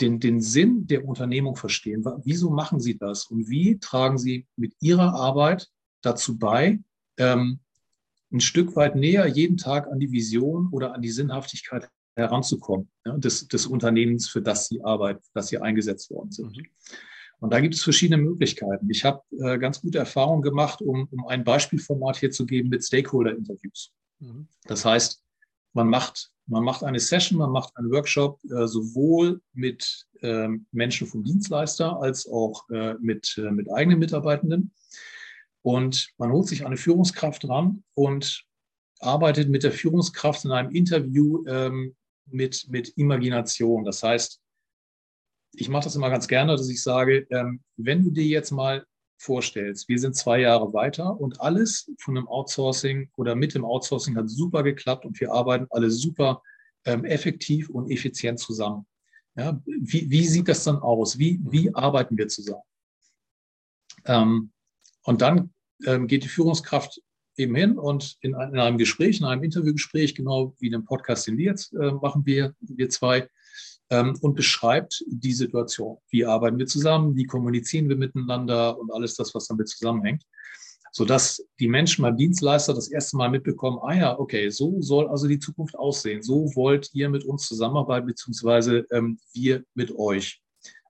[0.00, 2.04] den, den Sinn der Unternehmung verstehen.
[2.24, 5.68] Wieso machen sie das und wie tragen sie mit ihrer Arbeit
[6.02, 6.80] dazu bei,
[7.18, 7.60] ähm,
[8.32, 13.16] ein Stück weit näher jeden Tag an die Vision oder an die Sinnhaftigkeit heranzukommen ja,
[13.16, 16.56] des, des Unternehmens, für das sie arbeiten, für das sie eingesetzt worden sind.
[16.56, 16.66] Mhm.
[17.40, 18.88] Und da gibt es verschiedene Möglichkeiten.
[18.90, 22.84] Ich habe äh, ganz gute Erfahrungen gemacht, um, um ein Beispielformat hier zu geben mit
[22.84, 23.92] Stakeholder-Interviews.
[24.18, 24.46] Mhm.
[24.64, 25.22] Das heißt,
[25.72, 31.06] man macht, man macht eine Session, man macht einen Workshop äh, sowohl mit äh, Menschen
[31.06, 34.72] vom Dienstleister als auch äh, mit, äh, mit eigenen Mitarbeitenden.
[35.62, 38.44] Und man holt sich eine Führungskraft ran und
[38.98, 43.84] arbeitet mit der Führungskraft in einem Interview ähm, mit, mit Imagination.
[43.84, 44.40] Das heißt,
[45.52, 48.84] ich mache das immer ganz gerne, dass ich sage, ähm, wenn du dir jetzt mal
[49.18, 54.16] vorstellst, wir sind zwei Jahre weiter und alles von einem Outsourcing oder mit dem Outsourcing
[54.16, 56.42] hat super geklappt und wir arbeiten alle super
[56.86, 58.86] ähm, effektiv und effizient zusammen.
[59.36, 61.18] Ja, wie, wie sieht das dann aus?
[61.18, 62.62] Wie, wie arbeiten wir zusammen?
[64.06, 64.52] Ähm,
[65.04, 65.52] und dann
[65.86, 67.00] ähm, geht die Führungskraft
[67.36, 71.26] eben hin und in, in, einem Gespräch, in einem Interviewgespräch, genau wie in dem Podcast,
[71.26, 73.28] den wir jetzt äh, machen, wir, wir zwei,
[73.90, 75.98] ähm, und beschreibt die Situation.
[76.10, 77.16] Wie arbeiten wir zusammen?
[77.16, 80.24] Wie kommunizieren wir miteinander und alles das, was damit zusammenhängt?
[80.92, 85.28] Sodass die Menschen beim Dienstleister das erste Mal mitbekommen, ah ja, okay, so soll also
[85.28, 86.22] die Zukunft aussehen.
[86.22, 90.40] So wollt ihr mit uns zusammenarbeiten, beziehungsweise ähm, wir mit euch.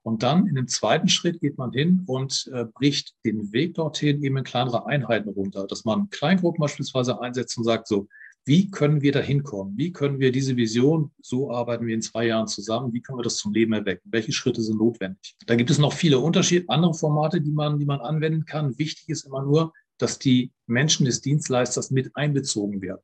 [0.02, 4.22] Und dann in dem zweiten Schritt geht man hin und äh, bricht den Weg dorthin
[4.22, 8.08] eben in kleinere Einheiten runter, dass man Kleingruppen beispielsweise einsetzt und sagt, so,
[8.46, 9.76] wie können wir da hinkommen?
[9.76, 13.22] Wie können wir diese Vision, so arbeiten wir in zwei Jahren zusammen, wie können wir
[13.22, 14.08] das zum Leben erwecken?
[14.10, 15.36] Welche Schritte sind notwendig?
[15.46, 18.78] Da gibt es noch viele Unterschiede, andere Formate, die man, die man anwenden kann.
[18.78, 23.02] Wichtig ist immer nur, dass die Menschen des Dienstleisters mit einbezogen werden.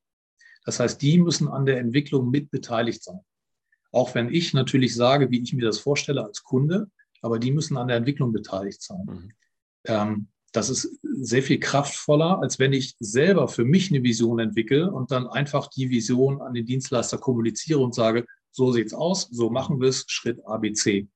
[0.65, 3.21] Das heißt, die müssen an der Entwicklung mit beteiligt sein.
[3.93, 6.91] Auch wenn ich natürlich sage, wie ich mir das vorstelle als Kunde,
[7.23, 9.05] aber die müssen an der Entwicklung beteiligt sein.
[9.07, 9.33] Mhm.
[9.85, 14.91] Ähm, das ist sehr viel kraftvoller, als wenn ich selber für mich eine Vision entwickle
[14.91, 19.51] und dann einfach die Vision an den Dienstleister kommuniziere und sage, so sieht's aus, so
[19.51, 21.09] machen wir es, Schritt ABC.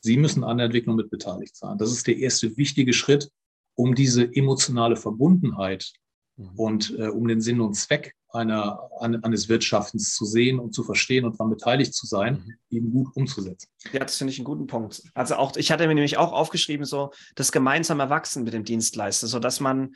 [0.00, 1.78] Sie müssen an der Entwicklung mit beteiligt sein.
[1.78, 3.30] Das ist der erste wichtige Schritt,
[3.76, 5.92] um diese emotionale Verbundenheit
[6.36, 6.50] mhm.
[6.56, 11.24] und äh, um den Sinn und Zweck einer, eines Wirtschaftens zu sehen und zu verstehen
[11.24, 12.76] und daran beteiligt zu sein, mhm.
[12.76, 13.68] eben gut umzusetzen.
[13.92, 15.02] Ja, das finde ich einen guten Punkt.
[15.14, 19.26] Also auch, ich hatte mir nämlich auch aufgeschrieben, so das gemeinsame Wachsen mit dem Dienstleister,
[19.26, 19.94] sodass man,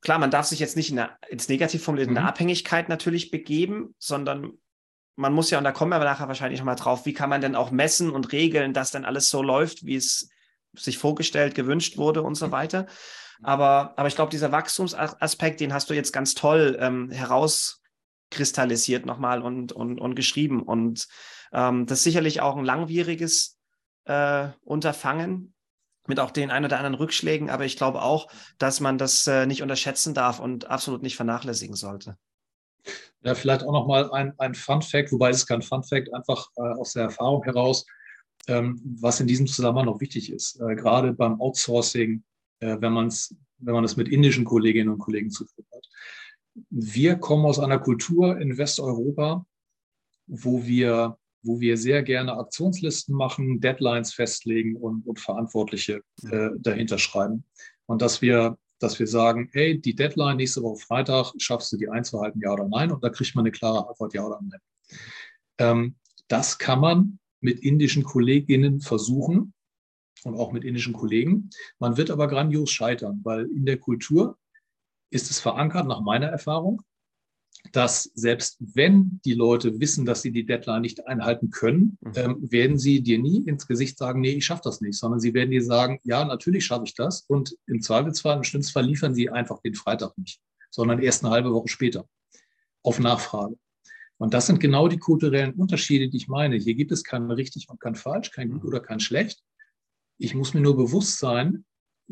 [0.00, 2.30] klar, man darf sich jetzt nicht in der, ins Negativ formuliert, in der mhm.
[2.30, 4.52] Abhängigkeit natürlich begeben, sondern
[5.16, 7.54] man muss ja, und da kommen wir nachher wahrscheinlich nochmal drauf, wie kann man denn
[7.54, 10.30] auch messen und regeln, dass dann alles so läuft, wie es
[10.74, 12.52] sich vorgestellt, gewünscht wurde und so mhm.
[12.52, 12.86] weiter.
[13.42, 19.42] Aber, aber ich glaube, dieser Wachstumsaspekt, den hast du jetzt ganz toll ähm, herauskristallisiert nochmal
[19.42, 20.62] und, und, und geschrieben.
[20.62, 21.08] Und
[21.52, 23.58] ähm, das ist sicherlich auch ein langwieriges
[24.04, 25.54] äh, Unterfangen
[26.06, 27.50] mit auch den ein oder anderen Rückschlägen.
[27.50, 31.76] Aber ich glaube auch, dass man das äh, nicht unterschätzen darf und absolut nicht vernachlässigen
[31.76, 32.16] sollte.
[33.22, 36.62] Ja, vielleicht auch nochmal ein, ein Fun Fact, wobei es kein Fun Fact, einfach äh,
[36.62, 37.84] aus der Erfahrung heraus,
[38.48, 40.58] ähm, was in diesem Zusammenhang noch wichtig ist.
[40.60, 42.22] Äh, gerade beim Outsourcing
[42.60, 45.86] wenn, man's, wenn man es mit indischen Kolleginnen und Kollegen zu tun hat.
[46.70, 49.46] Wir kommen aus einer Kultur in Westeuropa,
[50.26, 56.98] wo wir, wo wir sehr gerne Aktionslisten machen, Deadlines festlegen und, und Verantwortliche äh, dahinter
[56.98, 57.44] schreiben.
[57.86, 61.88] Und dass wir, dass wir sagen, hey, die Deadline nächste Woche Freitag, schaffst du die
[61.88, 62.92] einzuhalten, ja oder nein?
[62.92, 64.60] Und da kriegt man eine klare Antwort, ja oder nein.
[65.58, 65.94] Ähm,
[66.28, 69.54] das kann man mit indischen Kolleginnen versuchen
[70.24, 71.50] und auch mit indischen Kollegen.
[71.78, 74.38] Man wird aber grandios scheitern, weil in der Kultur
[75.10, 76.82] ist es verankert, nach meiner Erfahrung,
[77.72, 82.12] dass selbst wenn die Leute wissen, dass sie die Deadline nicht einhalten können, mhm.
[82.16, 85.34] ähm, werden sie dir nie ins Gesicht sagen, nee, ich schaffe das nicht, sondern sie
[85.34, 87.22] werden dir sagen, ja, natürlich schaffe ich das.
[87.22, 90.40] Und im Zweifelsfall, im schlimmsten Fall liefern sie einfach den Freitag nicht,
[90.70, 92.08] sondern erst eine halbe Woche später
[92.82, 93.56] auf Nachfrage.
[94.18, 96.56] Und das sind genau die kulturellen Unterschiede, die ich meine.
[96.56, 98.68] Hier gibt es kein richtig und kein falsch, kein gut mhm.
[98.68, 99.42] oder kein schlecht,
[100.20, 101.64] ich muss mir nur bewusst sein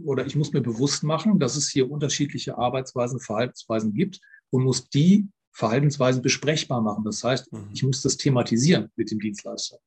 [0.02, 4.88] oder ich muss mir bewusst machen, dass es hier unterschiedliche Arbeitsweisen, Verhaltensweisen gibt und muss
[4.88, 7.04] die Verhaltensweisen besprechbar machen.
[7.04, 7.68] Das heißt, mhm.
[7.72, 9.78] ich muss das thematisieren mit dem Dienstleister.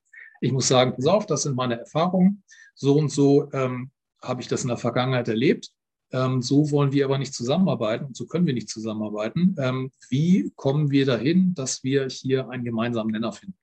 [0.42, 2.44] Ich muss sagen, pass auf, das sind meine Erfahrungen.
[2.76, 3.92] So und so ähm,
[4.22, 5.72] habe ich das in der Vergangenheit erlebt.
[6.12, 9.56] Ähm, so wollen wir aber nicht zusammenarbeiten und so können wir nicht zusammenarbeiten.
[9.58, 13.56] Ähm, wie kommen wir dahin, dass wir hier einen gemeinsamen Nenner finden?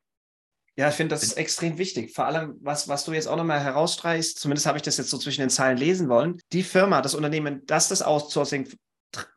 [0.78, 2.14] Ja, ich finde, das ist extrem wichtig.
[2.14, 5.18] Vor allem, was, was du jetzt auch nochmal herausstreichst, zumindest habe ich das jetzt so
[5.18, 6.40] zwischen den Zeilen lesen wollen.
[6.52, 8.68] Die Firma, das Unternehmen, das das Outsourcing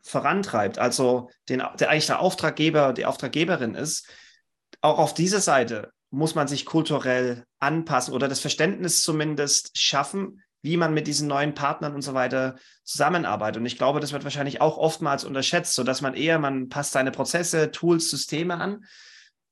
[0.03, 4.07] vorantreibt, also den, der eigentlich der Auftraggeber, die Auftraggeberin ist,
[4.81, 10.77] auch auf dieser Seite muss man sich kulturell anpassen oder das Verständnis zumindest schaffen, wie
[10.77, 13.61] man mit diesen neuen Partnern und so weiter zusammenarbeitet.
[13.61, 17.09] Und ich glaube, das wird wahrscheinlich auch oftmals unterschätzt, sodass man eher, man passt seine
[17.09, 18.85] Prozesse, Tools, Systeme an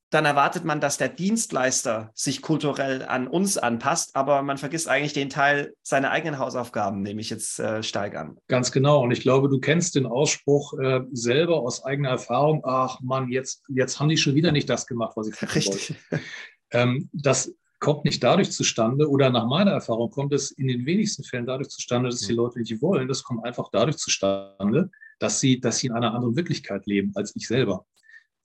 [0.10, 5.14] dann erwartet man, dass der Dienstleister sich kulturell an uns anpasst, aber man vergisst eigentlich
[5.14, 8.38] den Teil seiner eigenen Hausaufgaben, nehme ich jetzt äh, stark an.
[8.47, 9.03] Ganz genau.
[9.03, 13.64] Und ich glaube, du kennst den Ausspruch äh, selber aus eigener Erfahrung, ach Mann, jetzt,
[13.68, 15.95] jetzt haben die schon wieder nicht das gemacht, was ich Richtig.
[16.10, 16.24] wollte.
[16.72, 21.24] Ähm, das kommt nicht dadurch zustande, oder nach meiner Erfahrung kommt es in den wenigsten
[21.24, 23.07] Fällen dadurch zustande, dass die Leute nicht wollen.
[23.07, 27.36] Das kommt einfach dadurch zustande, dass sie, dass sie in einer anderen Wirklichkeit leben als
[27.36, 27.86] ich selber.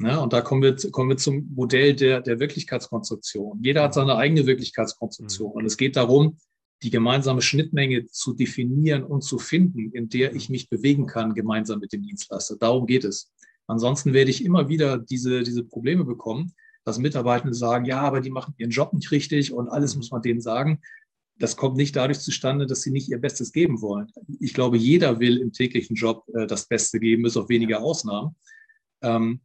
[0.01, 3.61] Ja, und da kommen wir, kommen wir zum Modell der, der Wirklichkeitskonstruktion.
[3.63, 5.51] Jeder hat seine eigene Wirklichkeitskonstruktion.
[5.51, 5.57] Mhm.
[5.57, 6.39] Und es geht darum,
[6.83, 11.79] die gemeinsame Schnittmenge zu definieren und zu finden, in der ich mich bewegen kann, gemeinsam
[11.79, 12.57] mit dem Dienstleister.
[12.59, 13.33] Darum geht es.
[13.67, 18.31] Ansonsten werde ich immer wieder diese, diese Probleme bekommen, dass Mitarbeitende sagen, ja, aber die
[18.31, 20.01] machen ihren Job nicht richtig und alles mhm.
[20.01, 20.81] muss man denen sagen.
[21.39, 24.09] Das kommt nicht dadurch zustande, dass sie nicht ihr Bestes geben wollen.
[24.41, 28.37] Ich glaube, jeder will im täglichen Job äh, das Beste geben, bis auf wenige Ausnahmen.
[29.03, 29.41] Ähm,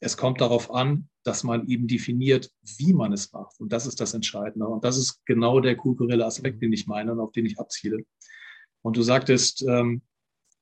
[0.00, 3.58] es kommt darauf an, dass man eben definiert, wie man es macht.
[3.60, 4.66] Und das ist das Entscheidende.
[4.66, 8.04] Und das ist genau der kulturelle Aspekt, den ich meine und auf den ich abziele.
[8.82, 10.02] Und du sagtest, ähm,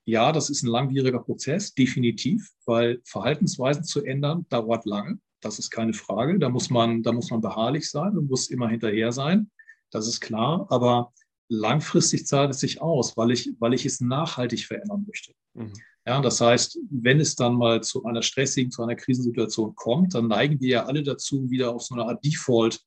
[0.06, 5.18] ja, das ist ein langwieriger Prozess, definitiv, weil Verhaltensweisen zu ändern dauert lange.
[5.40, 6.38] Das ist keine Frage.
[6.38, 9.50] Da muss man, da muss man beharrlich sein und muss immer hinterher sein.
[9.90, 10.66] Das ist klar.
[10.70, 11.12] Aber
[11.48, 15.32] langfristig zahlt es sich aus, weil ich, weil ich es nachhaltig verändern möchte.
[15.54, 15.72] Mhm.
[16.06, 20.28] Ja, das heißt, wenn es dann mal zu einer stressigen, zu einer Krisensituation kommt, dann
[20.28, 22.80] neigen wir ja alle dazu, wieder auf so eine Art Default,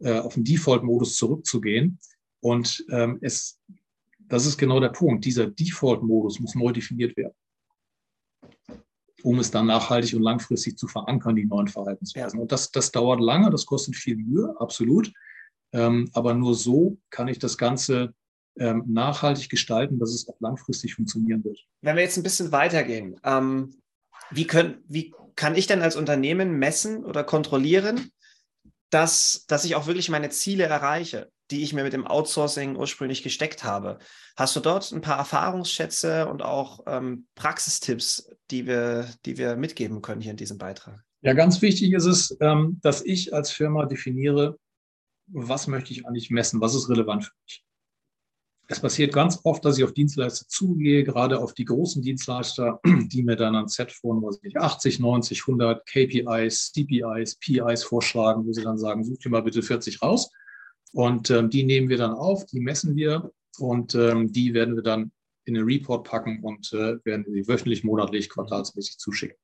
[0.00, 1.98] äh, auf den Default-Modus zurückzugehen.
[2.40, 3.60] Und ähm, es,
[4.18, 5.24] das ist genau der Punkt.
[5.24, 7.34] Dieser Default-Modus muss neu definiert werden,
[9.22, 12.40] um es dann nachhaltig und langfristig zu verankern, die neuen Verhaltensweisen.
[12.40, 15.12] Und das, das dauert lange, das kostet viel Mühe, absolut.
[15.72, 18.12] Ähm, aber nur so kann ich das Ganze
[18.58, 21.58] ähm, nachhaltig gestalten, dass es auch langfristig funktionieren wird.
[21.82, 23.74] Wenn wir jetzt ein bisschen weitergehen, ähm,
[24.30, 28.10] wie, können, wie kann ich denn als Unternehmen messen oder kontrollieren,
[28.90, 33.22] dass, dass ich auch wirklich meine Ziele erreiche, die ich mir mit dem Outsourcing ursprünglich
[33.22, 33.98] gesteckt habe?
[34.36, 40.02] Hast du dort ein paar Erfahrungsschätze und auch ähm, Praxistipps, die wir, die wir mitgeben
[40.02, 41.02] können hier in diesem Beitrag?
[41.22, 44.58] Ja, ganz wichtig ist es, ähm, dass ich als Firma definiere,
[45.26, 47.64] was möchte ich eigentlich messen, was ist relevant für mich.
[48.68, 53.22] Es passiert ganz oft, dass ich auf Dienstleister zugehe, gerade auf die großen Dienstleister, die
[53.22, 58.52] mir dann ein Set von was ich, 80, 90, 100 KPIs, CPIs, PIs vorschlagen, wo
[58.52, 60.30] sie dann sagen, such dir mal bitte 40 raus.
[60.92, 64.82] Und ähm, die nehmen wir dann auf, die messen wir und ähm, die werden wir
[64.82, 65.12] dann
[65.44, 69.36] in den Report packen und äh, werden sie wöchentlich, monatlich, quartalsmäßig zuschicken.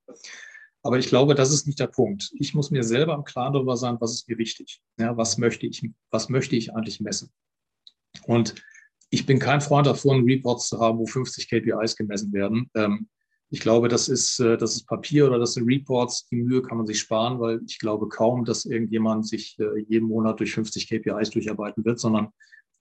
[0.82, 2.32] Aber ich glaube, das ist nicht der Punkt.
[2.34, 4.82] Ich muss mir selber im Klaren darüber sein, was ist mir wichtig.
[4.98, 7.30] Ja, was möchte ich, was möchte ich eigentlich messen?
[8.26, 8.56] Und
[9.12, 12.70] ich bin kein Freund davon, Reports zu haben, wo 50 KPIs gemessen werden.
[12.74, 13.08] Ähm,
[13.50, 16.26] ich glaube, das ist, äh, das ist Papier oder das sind Reports.
[16.28, 20.08] Die Mühe kann man sich sparen, weil ich glaube kaum, dass irgendjemand sich äh, jeden
[20.08, 22.28] Monat durch 50 KPIs durcharbeiten wird, sondern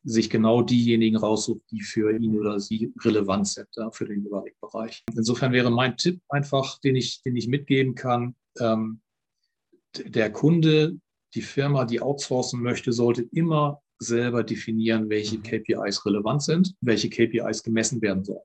[0.04, 4.58] sich genau diejenigen raussucht, die für ihn oder sie relevant sind ja, für den jeweiligen
[4.62, 5.04] Bereich.
[5.14, 9.02] Insofern wäre mein Tipp einfach, den ich, den ich mitgeben kann, ähm,
[9.98, 10.98] der Kunde,
[11.36, 15.44] die Firma, die outsourcen möchte, sollte immer selber definieren, welche mhm.
[15.44, 18.42] KPIs relevant sind, welche KPIs gemessen werden sollen.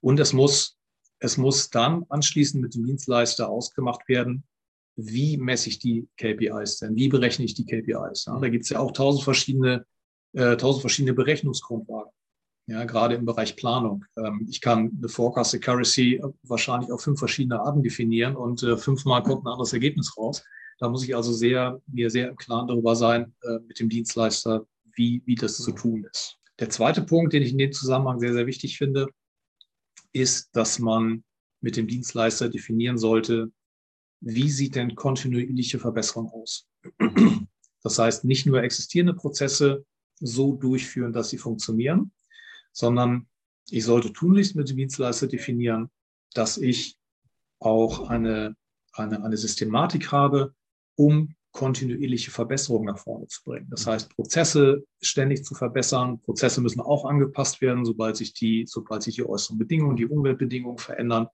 [0.00, 0.76] Und es muss,
[1.18, 4.44] es muss dann anschließend mit dem Dienstleister ausgemacht werden,
[4.96, 6.96] wie messe ich die KPIs denn?
[6.96, 8.26] Wie berechne ich die KPIs?
[8.26, 9.86] Ja, da gibt es ja auch tausend verschiedene,
[10.32, 12.12] äh, tausend verschiedene Berechnungsgrundlagen.
[12.66, 14.04] Ja, gerade im Bereich Planung.
[14.16, 19.22] Ähm, ich kann eine Forecast Accuracy wahrscheinlich auf fünf verschiedene Arten definieren und äh, fünfmal
[19.22, 20.44] kommt ein anderes Ergebnis raus.
[20.78, 24.66] Da muss ich also sehr, mir sehr im Klaren darüber sein, äh, mit dem Dienstleister,
[24.94, 26.38] wie, wie das zu tun ist.
[26.58, 29.08] Der zweite Punkt, den ich in dem Zusammenhang sehr, sehr wichtig finde,
[30.12, 31.24] ist, dass man
[31.60, 33.52] mit dem Dienstleister definieren sollte,
[34.20, 36.68] wie sieht denn kontinuierliche Verbesserung aus?
[37.82, 39.84] Das heißt, nicht nur existierende Prozesse
[40.18, 42.12] so durchführen, dass sie funktionieren,
[42.72, 43.28] sondern
[43.70, 45.90] ich sollte tunlichst mit dem Dienstleister definieren,
[46.34, 46.98] dass ich
[47.60, 48.56] auch eine,
[48.92, 50.54] eine, eine Systematik habe,
[50.98, 53.68] um kontinuierliche Verbesserungen nach vorne zu bringen.
[53.70, 56.20] Das heißt, Prozesse ständig zu verbessern.
[56.20, 60.78] Prozesse müssen auch angepasst werden, sobald sich die, sobald sich die äußeren Bedingungen, die Umweltbedingungen
[60.78, 61.28] verändern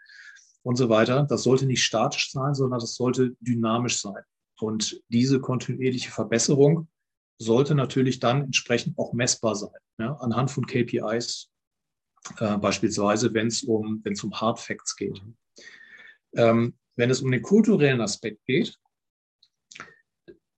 [0.63, 1.27] und so weiter.
[1.29, 4.23] Das sollte nicht statisch sein, sondern das sollte dynamisch sein.
[4.61, 6.89] Und diese kontinuierliche Verbesserung
[7.39, 11.51] sollte natürlich dann entsprechend auch messbar sein, ja, anhand von KPIs,
[12.39, 15.21] Äh, beispielsweise, wenn es um, um Hard Facts geht.
[16.35, 18.79] Ähm, wenn es um den kulturellen Aspekt geht,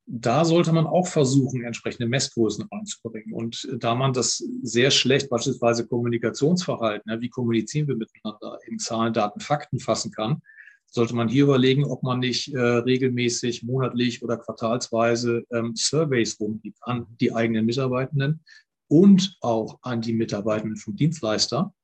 [0.06, 3.32] da sollte man auch versuchen, entsprechende Messgrößen reinzubringen.
[3.34, 9.12] Und da man das sehr schlecht, beispielsweise Kommunikationsverhalten, ja, wie kommunizieren wir miteinander, in Zahlen,
[9.12, 10.42] Daten, Fakten fassen kann,
[10.86, 16.78] sollte man hier überlegen, ob man nicht äh, regelmäßig, monatlich oder quartalsweise ähm, Surveys rumgibt
[16.82, 18.40] an die eigenen Mitarbeitenden
[18.88, 21.74] und auch an die Mitarbeitenden vom Dienstleister,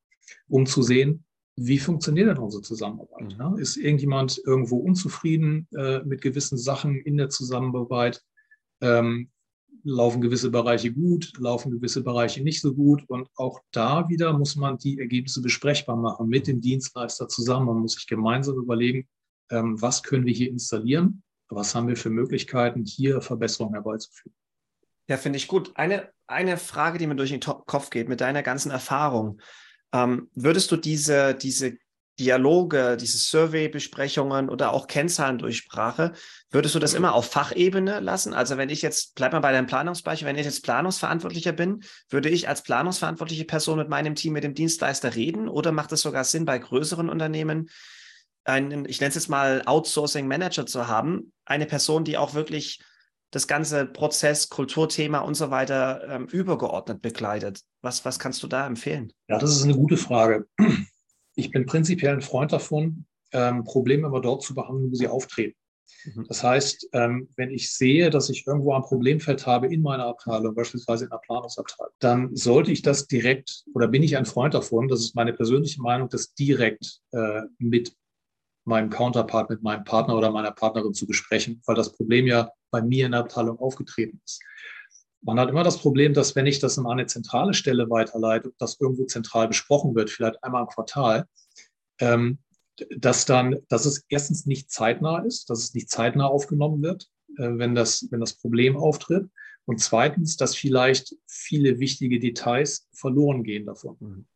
[0.49, 1.25] um zu sehen,
[1.57, 3.37] wie funktioniert denn unsere Zusammenarbeit?
[3.39, 3.55] Ja?
[3.57, 8.23] Ist irgendjemand irgendwo unzufrieden äh, mit gewissen Sachen in der Zusammenarbeit?
[8.81, 9.31] Ähm,
[9.85, 13.03] laufen gewisse Bereiche gut, laufen gewisse Bereiche nicht so gut.
[13.09, 17.67] Und auch da wieder muss man die Ergebnisse besprechbar machen mit dem Dienstleister zusammen.
[17.67, 19.09] Man muss sich gemeinsam überlegen,
[19.51, 24.35] ähm, was können wir hier installieren, was haben wir für Möglichkeiten, hier Verbesserungen herbeizuführen.
[25.09, 25.73] Ja, finde ich gut.
[25.75, 29.41] Eine, eine Frage, die mir durch den Kopf geht, mit deiner ganzen Erfahrung.
[29.93, 31.77] Ähm, würdest du diese, diese
[32.19, 36.13] Dialoge, diese Survey-Besprechungen oder auch Kennzahlendurchsprache,
[36.51, 38.35] würdest du das immer auf Fachebene lassen?
[38.35, 42.29] Also wenn ich jetzt, bleib mal bei deinem Planungsbeispiel, wenn ich jetzt Planungsverantwortlicher bin, würde
[42.29, 46.25] ich als planungsverantwortliche Person mit meinem Team, mit dem Dienstleister reden oder macht es sogar
[46.25, 47.71] Sinn, bei größeren Unternehmen
[48.45, 52.81] einen, ich nenne es jetzt mal Outsourcing Manager zu haben, eine Person, die auch wirklich
[53.33, 57.63] das ganze Prozess, Kulturthema und so weiter ähm, übergeordnet begleitet.
[57.81, 59.13] Was, was kannst du da empfehlen?
[59.29, 60.47] Ja, das ist eine gute Frage.
[61.35, 65.57] Ich bin prinzipiell ein Freund davon, ähm, Probleme immer dort zu behandeln, wo sie auftreten.
[66.05, 66.27] Mhm.
[66.29, 70.55] Das heißt, ähm, wenn ich sehe, dass ich irgendwo ein Problemfeld habe in meiner Abteilung,
[70.55, 74.89] beispielsweise in der Planungsabteilung, dann sollte ich das direkt oder bin ich ein Freund davon,
[74.89, 77.97] das ist meine persönliche Meinung, das direkt äh, mit
[78.65, 82.83] meinem Counterpart, mit meinem Partner oder meiner Partnerin zu besprechen, weil das Problem ja bei
[82.83, 84.41] mir in der Abteilung aufgetreten ist.
[85.23, 88.81] Man hat immer das Problem, dass wenn ich das an eine zentrale Stelle weiterleite, das
[88.81, 91.27] irgendwo zentral besprochen wird, vielleicht einmal im Quartal,
[92.01, 92.39] ähm,
[92.97, 97.09] dass dann, dass es erstens nicht zeitnah ist, dass es nicht zeitnah aufgenommen wird,
[97.39, 99.29] äh, wenn, das, wenn das Problem auftritt.
[99.65, 103.97] Und zweitens, dass vielleicht viele wichtige Details verloren gehen davon.
[104.01, 104.27] Mhm.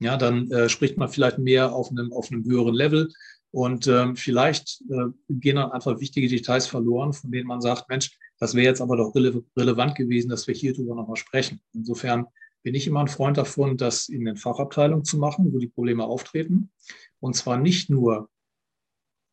[0.00, 3.12] Ja, dann äh, spricht man vielleicht mehr auf einem, auf einem höheren Level
[3.52, 8.16] und ähm, vielleicht äh, gehen dann einfach wichtige Details verloren, von denen man sagt, Mensch,
[8.38, 11.60] das wäre jetzt aber doch rele relevant gewesen, dass wir hier drüber nochmal sprechen.
[11.74, 12.26] Insofern
[12.62, 16.04] bin ich immer ein Freund davon, das in den Fachabteilungen zu machen, wo die Probleme
[16.04, 16.70] auftreten.
[17.18, 18.30] Und zwar nicht nur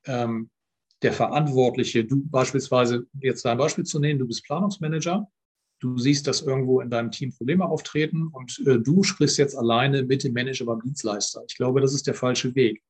[0.06, 0.50] ähm,
[1.04, 5.30] der Verantwortliche, du beispielsweise, jetzt dein Beispiel zu nehmen, du bist Planungsmanager,
[5.80, 10.04] du siehst, dass irgendwo in deinem Team Probleme auftreten und äh, du sprichst jetzt alleine
[10.04, 11.44] mit dem Manager beim Dienstleister.
[11.48, 12.82] Ich glaube, das ist der falsche Weg.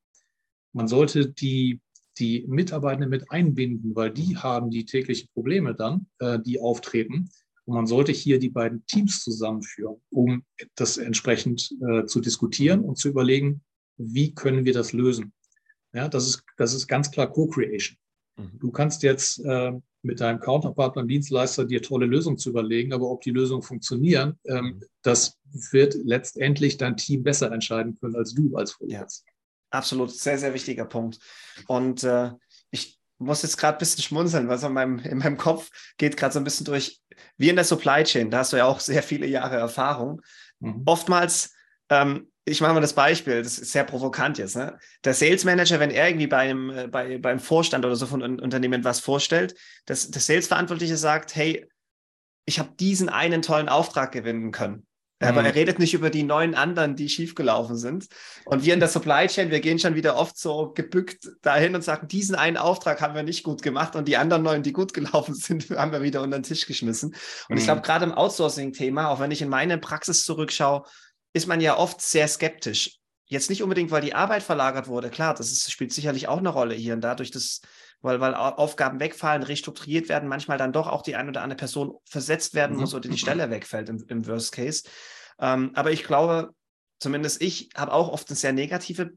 [0.78, 1.82] Man sollte die
[2.20, 7.30] die Mitarbeitenden mit einbinden, weil die haben die täglichen Probleme dann, äh, die auftreten.
[7.66, 10.44] Und man sollte hier die beiden Teams zusammenführen, um
[10.76, 13.62] das entsprechend äh, zu diskutieren und zu überlegen,
[13.98, 15.34] wie können wir das lösen.
[15.94, 17.98] Ja, das ist, das ist ganz klar Co-Creation.
[18.38, 18.60] Mhm.
[18.60, 23.22] Du kannst jetzt äh, mit deinem Counterpartner, Dienstleister dir tolle Lösungen zu überlegen, aber ob
[23.22, 24.84] die Lösungen funktionieren, ähm, mhm.
[25.02, 25.38] das
[25.72, 29.26] wird letztendlich dein Team besser entscheiden können als du als Vorgesetzter.
[29.70, 31.20] Absolut, sehr, sehr wichtiger Punkt.
[31.68, 32.32] Und äh,
[32.72, 36.18] ich muss jetzt gerade ein bisschen schmunzeln, weil so in meinem, in meinem Kopf geht
[36.18, 37.02] gerade so ein bisschen durch,
[37.38, 40.22] wie in der Supply Chain, da hast du ja auch sehr viele Jahre Erfahrung.
[40.60, 40.84] Mhm.
[40.86, 41.54] Oftmals,
[41.90, 44.78] ähm, ich mache mal das Beispiel, das ist sehr provokant jetzt, ne?
[45.04, 48.24] Der Sales Manager, wenn er irgendwie bei einem, äh, bei, beim Vorstand oder so von
[48.24, 49.56] einem Unternehmen was vorstellt,
[49.86, 51.68] dass der Sales-Verantwortliche sagt, hey,
[52.46, 54.88] ich habe diesen einen tollen Auftrag gewinnen können.
[55.20, 55.58] Aber er mhm.
[55.58, 58.08] redet nicht über die neun anderen, die schiefgelaufen sind.
[58.46, 61.84] Und wir in der Supply Chain, wir gehen schon wieder oft so gebückt dahin und
[61.84, 64.94] sagen, diesen einen Auftrag haben wir nicht gut gemacht und die anderen neun, die gut
[64.94, 67.16] gelaufen sind, haben wir wieder unter den Tisch geschmissen.
[67.50, 67.58] Und mhm.
[67.58, 70.84] ich glaube, gerade im Outsourcing-Thema, auch wenn ich in meine Praxis zurückschaue,
[71.34, 72.98] ist man ja oft sehr skeptisch.
[73.26, 76.50] Jetzt nicht unbedingt, weil die Arbeit verlagert wurde, klar, das ist, spielt sicherlich auch eine
[76.50, 77.62] Rolle hier und dadurch, dass
[78.02, 81.98] weil, weil Aufgaben wegfallen, restrukturiert werden, manchmal dann doch auch die eine oder andere Person
[82.06, 82.82] versetzt werden mhm.
[82.82, 84.84] muss oder die Stelle wegfällt im, im Worst Case.
[85.40, 86.54] Ähm, aber ich glaube,
[87.00, 89.12] zumindest ich habe auch oft eine sehr negative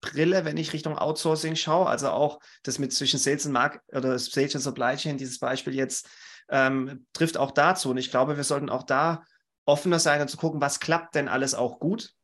[0.00, 1.86] Brille, wenn ich Richtung Outsourcing schaue.
[1.86, 5.74] Also auch das mit zwischen Sales und Mark oder Sales und Supply Chain, dieses Beispiel
[5.74, 6.08] jetzt
[6.48, 7.90] ähm, trifft auch dazu.
[7.90, 9.24] Und ich glaube, wir sollten auch da
[9.66, 12.14] offener sein und zu gucken, was klappt denn alles auch gut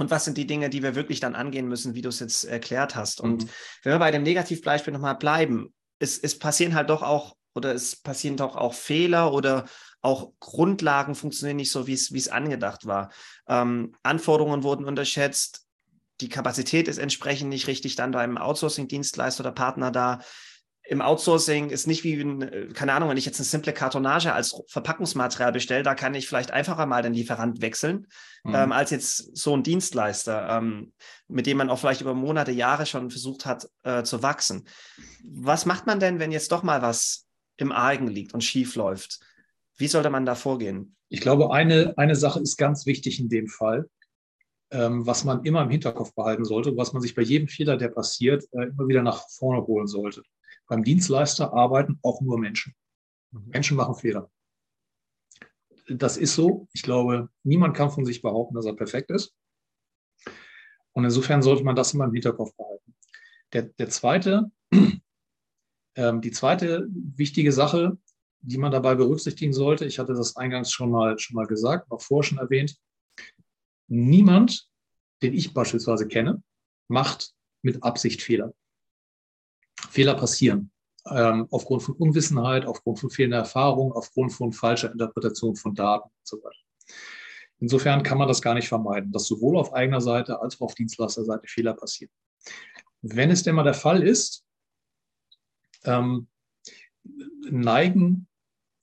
[0.00, 2.44] und was sind die Dinge, die wir wirklich dann angehen müssen, wie du es jetzt
[2.44, 3.20] erklärt hast.
[3.20, 3.48] Und mhm.
[3.82, 7.96] wenn wir bei dem Negativbeispiel nochmal bleiben, es, es passieren halt doch auch oder es
[7.96, 9.66] passieren doch auch Fehler oder
[10.00, 13.12] auch Grundlagen funktionieren nicht so, wie es angedacht war.
[13.46, 15.66] Ähm, Anforderungen wurden unterschätzt,
[16.22, 20.20] die Kapazität ist entsprechend nicht richtig dann beim Outsourcing-Dienstleister oder Partner da.
[20.90, 24.60] Im Outsourcing ist nicht wie, ein, keine Ahnung, wenn ich jetzt eine simple Kartonage als
[24.66, 28.08] Verpackungsmaterial bestelle, da kann ich vielleicht einfacher mal den Lieferant wechseln,
[28.42, 28.54] mhm.
[28.56, 30.92] ähm, als jetzt so ein Dienstleister, ähm,
[31.28, 34.66] mit dem man auch vielleicht über Monate, Jahre schon versucht hat äh, zu wachsen.
[35.22, 39.20] Was macht man denn, wenn jetzt doch mal was im Argen liegt und schief läuft?
[39.76, 40.96] Wie sollte man da vorgehen?
[41.08, 43.88] Ich glaube, eine, eine Sache ist ganz wichtig in dem Fall,
[44.72, 47.90] ähm, was man immer im Hinterkopf behalten sollte, was man sich bei jedem Fehler, der
[47.90, 50.24] passiert, äh, immer wieder nach vorne holen sollte.
[50.70, 52.76] Beim Dienstleister arbeiten auch nur Menschen.
[53.32, 53.48] Mhm.
[53.48, 54.30] Menschen machen Fehler.
[55.88, 56.68] Das ist so.
[56.72, 59.34] Ich glaube, niemand kann von sich behaupten, dass er perfekt ist.
[60.92, 62.94] Und insofern sollte man das immer im Hinterkopf behalten.
[63.52, 64.52] Der, der zweite,
[65.96, 67.98] ähm, die zweite wichtige Sache,
[68.40, 72.00] die man dabei berücksichtigen sollte, ich hatte das eingangs schon mal, schon mal gesagt, auch
[72.00, 72.76] vorher schon erwähnt,
[73.88, 74.68] niemand,
[75.20, 76.44] den ich beispielsweise kenne,
[76.86, 78.54] macht mit Absicht Fehler.
[79.90, 80.70] Fehler passieren.
[81.10, 86.26] Ähm, aufgrund von Unwissenheit, aufgrund von fehlender Erfahrung, aufgrund von falscher Interpretation von Daten und
[86.26, 86.56] so weiter.
[87.58, 90.74] Insofern kann man das gar nicht vermeiden, dass sowohl auf eigener Seite als auch auf
[90.74, 92.12] Dienstleisterseite Fehler passieren.
[93.02, 94.44] Wenn es denn mal der Fall ist,
[95.84, 96.28] ähm,
[97.50, 98.26] neigen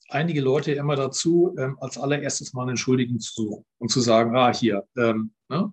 [0.09, 4.35] einige Leute immer dazu, ähm, als allererstes mal einen Schuldigen zu suchen und zu sagen,
[4.35, 5.71] ah, hier, ähm, ne?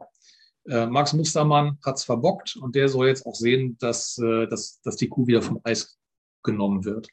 [0.69, 4.81] Äh, Max Mustermann hat es verbockt und der soll jetzt auch sehen, dass, äh, dass,
[4.83, 5.99] dass die Kuh wieder vom Eis
[6.43, 7.09] genommen wird.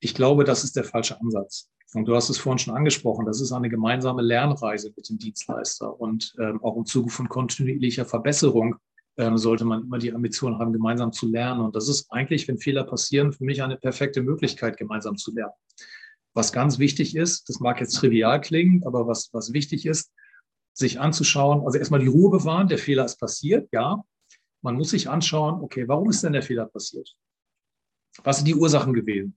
[0.00, 1.68] Ich glaube, das ist der falsche Ansatz.
[1.92, 6.00] Und du hast es vorhin schon angesprochen, das ist eine gemeinsame Lernreise mit dem Dienstleister.
[6.00, 8.76] Und ähm, auch im Zuge von kontinuierlicher Verbesserung
[9.16, 11.60] ähm, sollte man immer die Ambition haben, gemeinsam zu lernen.
[11.62, 15.52] Und das ist eigentlich, wenn Fehler passieren, für mich eine perfekte Möglichkeit, gemeinsam zu lernen.
[16.32, 20.12] Was ganz wichtig ist, das mag jetzt trivial klingen, aber was, was wichtig ist,
[20.72, 24.02] sich anzuschauen, also erstmal die Ruhe bewahren, der Fehler ist passiert, ja.
[24.62, 27.16] Man muss sich anschauen, okay, warum ist denn der Fehler passiert?
[28.24, 29.36] Was sind die Ursachen gewesen?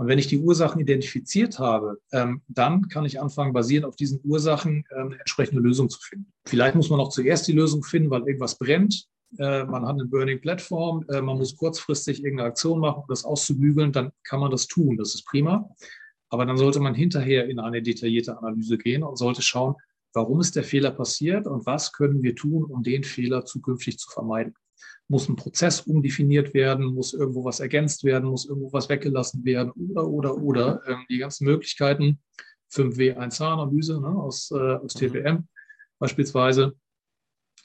[0.00, 4.20] Und wenn ich die Ursachen identifiziert habe, ähm, dann kann ich anfangen, basierend auf diesen
[4.24, 6.32] Ursachen ähm, eine entsprechende Lösung zu finden.
[6.46, 9.06] Vielleicht muss man auch zuerst die Lösung finden, weil irgendwas brennt.
[9.38, 13.24] Äh, man hat eine Burning Plattform, äh, man muss kurzfristig irgendeine Aktion machen, um das
[13.24, 14.96] auszubügeln, dann kann man das tun.
[14.96, 15.68] Das ist prima.
[16.30, 19.74] Aber dann sollte man hinterher in eine detaillierte Analyse gehen und sollte schauen,
[20.12, 24.10] warum ist der Fehler passiert und was können wir tun, um den Fehler zukünftig zu
[24.10, 24.54] vermeiden.
[25.08, 29.72] Muss ein Prozess umdefiniert werden, muss irgendwo was ergänzt werden, muss irgendwo was weggelassen werden
[29.72, 30.82] oder, oder, oder.
[30.86, 32.20] Ähm, die ganzen Möglichkeiten,
[32.72, 35.48] 5W1H-Analyse ne, aus, äh, aus TPM mhm.
[35.98, 36.74] beispielsweise.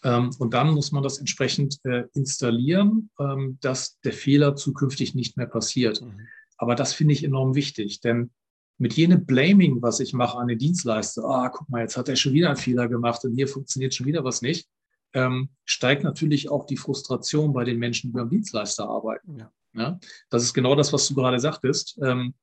[0.04, 5.38] Ähm, und dann muss man das entsprechend äh, installieren, ähm, dass der Fehler zukünftig nicht
[5.38, 6.02] mehr passiert.
[6.02, 6.28] Mhm.
[6.58, 8.32] Aber das finde ich enorm wichtig, denn
[8.78, 12.16] mit jenem Blaming, was ich mache an den Dienstleister, ah, guck mal, jetzt hat er
[12.16, 14.68] schon wieder einen Fehler gemacht und hier funktioniert schon wieder was nicht,
[15.14, 19.38] ähm, steigt natürlich auch die Frustration bei den Menschen, die beim Dienstleister arbeiten.
[19.40, 19.52] Ja.
[19.74, 20.00] ja.
[20.30, 21.98] das ist genau das, was du gerade sagtest.
[22.04, 22.34] Ähm,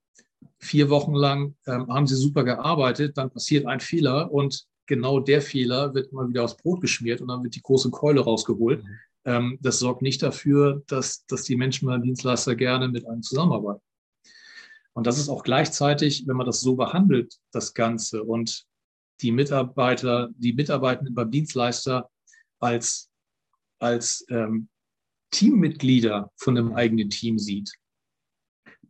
[0.58, 5.42] vier Wochen lang ähm, haben sie super gearbeitet, dann passiert ein Fehler und genau der
[5.42, 8.82] Fehler wird immer wieder aufs Brot geschmiert und dann wird die große Keule rausgeholt.
[8.82, 8.88] Mhm.
[9.24, 13.82] Ähm, das sorgt nicht dafür, dass, dass die Menschen beim Dienstleister gerne mit einem zusammenarbeiten.
[14.94, 18.66] Und das ist auch gleichzeitig, wenn man das so behandelt, das Ganze und
[19.20, 22.10] die Mitarbeiter, die Mitarbeitenden beim Dienstleister
[22.60, 23.10] als,
[23.78, 24.68] als ähm,
[25.30, 27.72] Teammitglieder von einem eigenen Team sieht,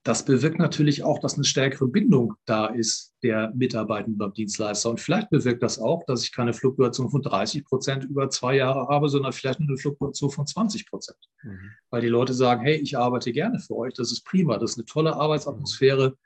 [0.05, 4.91] das bewirkt natürlich auch, dass eine stärkere Bindung da ist der Mitarbeitenden beim Dienstleister.
[4.91, 8.89] Und vielleicht bewirkt das auch, dass ich keine Fluktuation von 30 Prozent über zwei Jahre
[8.89, 11.19] habe, sondern vielleicht eine Fluktuation von 20 Prozent.
[11.45, 11.71] Mhm.
[11.91, 14.79] Weil die Leute sagen, hey, ich arbeite gerne für euch, das ist prima, das ist
[14.79, 16.17] eine tolle Arbeitsatmosphäre.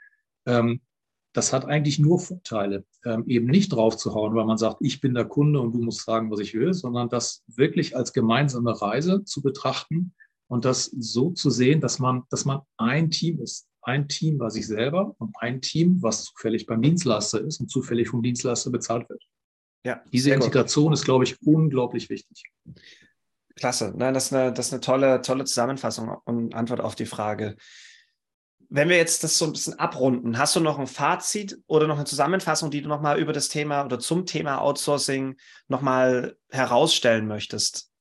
[0.47, 0.81] Ähm,
[1.35, 5.27] das hat eigentlich nur Vorteile, ähm, eben nicht draufzuhauen, weil man sagt, ich bin der
[5.27, 9.43] Kunde und du musst sagen, was ich will, sondern das wirklich als gemeinsame Reise zu
[9.43, 10.15] betrachten
[10.49, 13.69] und das so zu sehen, dass man, dass man ein Team ist.
[13.83, 18.09] Ein Team bei sich selber und ein Team, was zufällig beim Dienstleister ist und zufällig
[18.09, 19.23] vom Dienstleister bezahlt wird.
[19.85, 20.95] Ja, Diese Integration gut.
[20.95, 22.43] ist, glaube ich, unglaublich wichtig.
[23.55, 23.95] Klasse.
[23.97, 27.57] Nein, das ist eine, das ist eine tolle, tolle Zusammenfassung und Antwort auf die Frage.
[28.69, 31.97] Wenn wir jetzt das so ein bisschen abrunden, hast du noch ein Fazit oder noch
[31.97, 35.37] eine Zusammenfassung, die du nochmal über das Thema oder zum Thema Outsourcing
[35.69, 37.93] nochmal herausstellen möchtest?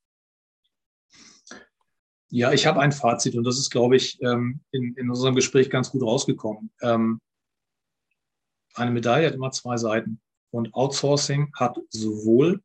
[2.30, 5.69] Ja, ich habe ein Fazit und das ist, glaube ich, ähm, in, in unserem Gespräch
[5.69, 6.71] ganz gut rausgekommen.
[6.82, 7.19] Ähm,
[8.73, 10.19] eine Medaille hat immer zwei Seiten
[10.51, 12.61] und Outsourcing hat sowohl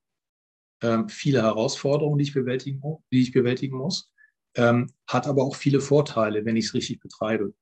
[0.83, 2.83] ähm, viele Herausforderungen, die ich bewältigen,
[3.13, 4.11] die ich bewältigen muss,
[5.07, 7.55] hat aber auch viele Vorteile, wenn ich es richtig betreibe.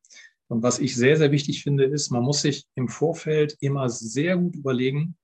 [0.48, 4.38] Und was ich sehr, sehr wichtig finde, ist, man muss sich im Vorfeld immer sehr
[4.38, 5.16] gut überlegen,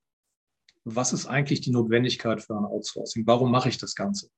[0.84, 3.26] was ist eigentlich die Notwendigkeit für ein Outsourcing?
[3.26, 4.28] Warum mache ich das Ganze?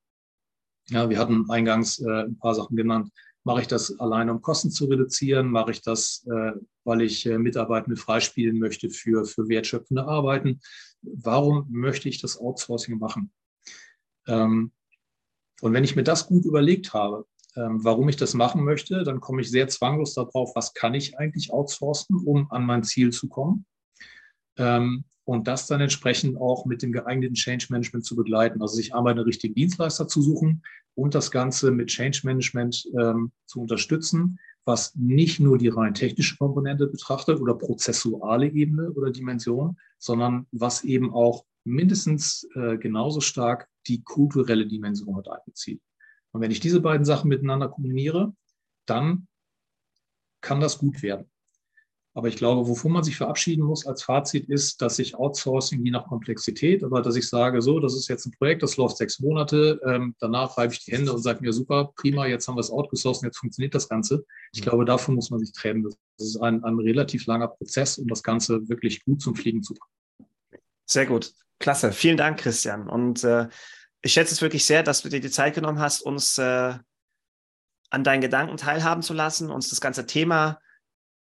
[0.90, 3.10] Ja, wir hatten eingangs äh, ein paar Sachen genannt.
[3.44, 5.50] Mache ich das alleine, um Kosten zu reduzieren?
[5.50, 6.52] Mache ich das, äh,
[6.84, 10.60] weil ich äh, Mitarbeitende freispielen möchte für, für wertschöpfende Arbeiten?
[11.02, 13.32] Warum möchte ich das Outsourcing machen?
[14.26, 14.72] Ähm,
[15.60, 17.26] und wenn ich mir das gut überlegt habe,
[17.56, 21.18] ähm, warum ich das machen möchte, dann komme ich sehr zwanglos darauf, was kann ich
[21.18, 23.64] eigentlich outsourcen, um an mein Ziel zu kommen.
[24.56, 28.62] Ähm, und das dann entsprechend auch mit dem geeigneten Change Management zu begleiten.
[28.62, 30.62] Also sich einmal einen richtigen Dienstleister zu suchen
[30.94, 36.36] und das Ganze mit Change Management ähm, zu unterstützen, was nicht nur die rein technische
[36.36, 43.68] Komponente betrachtet oder prozessuale Ebene oder Dimension, sondern was eben auch mindestens äh, genauso stark
[43.88, 45.82] die kulturelle Dimension mit einbezieht.
[46.30, 48.34] Und wenn ich diese beiden Sachen miteinander kombiniere,
[48.86, 49.26] dann
[50.40, 51.28] kann das gut werden.
[52.16, 55.90] Aber ich glaube, wovon man sich verabschieden muss als Fazit ist, dass ich Outsourcing je
[55.90, 59.20] nach Komplexität, aber dass ich sage, so, das ist jetzt ein Projekt, das läuft sechs
[59.20, 62.62] Monate, ähm, danach reibe ich die Hände und sage mir, super, prima, jetzt haben wir
[62.62, 64.24] es outgesourced, jetzt funktioniert das Ganze.
[64.54, 65.82] Ich glaube, davon muss man sich trennen.
[66.16, 69.74] Das ist ein, ein relativ langer Prozess, um das Ganze wirklich gut zum Fliegen zu
[69.74, 70.30] bringen.
[70.86, 71.34] Sehr gut.
[71.58, 71.92] Klasse.
[71.92, 72.88] Vielen Dank, Christian.
[72.88, 73.48] Und äh,
[74.00, 76.78] ich schätze es wirklich sehr, dass du dir die Zeit genommen hast, uns äh,
[77.90, 80.60] an deinen Gedanken teilhaben zu lassen, uns das ganze Thema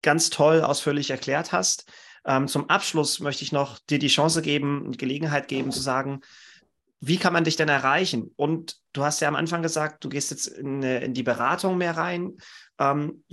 [0.01, 1.91] ganz toll ausführlich erklärt hast.
[2.25, 6.21] Ähm, zum Abschluss möchte ich noch dir die Chance geben, Gelegenheit geben zu sagen,
[6.99, 8.31] wie kann man dich denn erreichen?
[8.35, 11.97] Und du hast ja am Anfang gesagt, du gehst jetzt in, in die Beratung mehr
[11.97, 12.37] rein.
[12.79, 13.23] Ähm,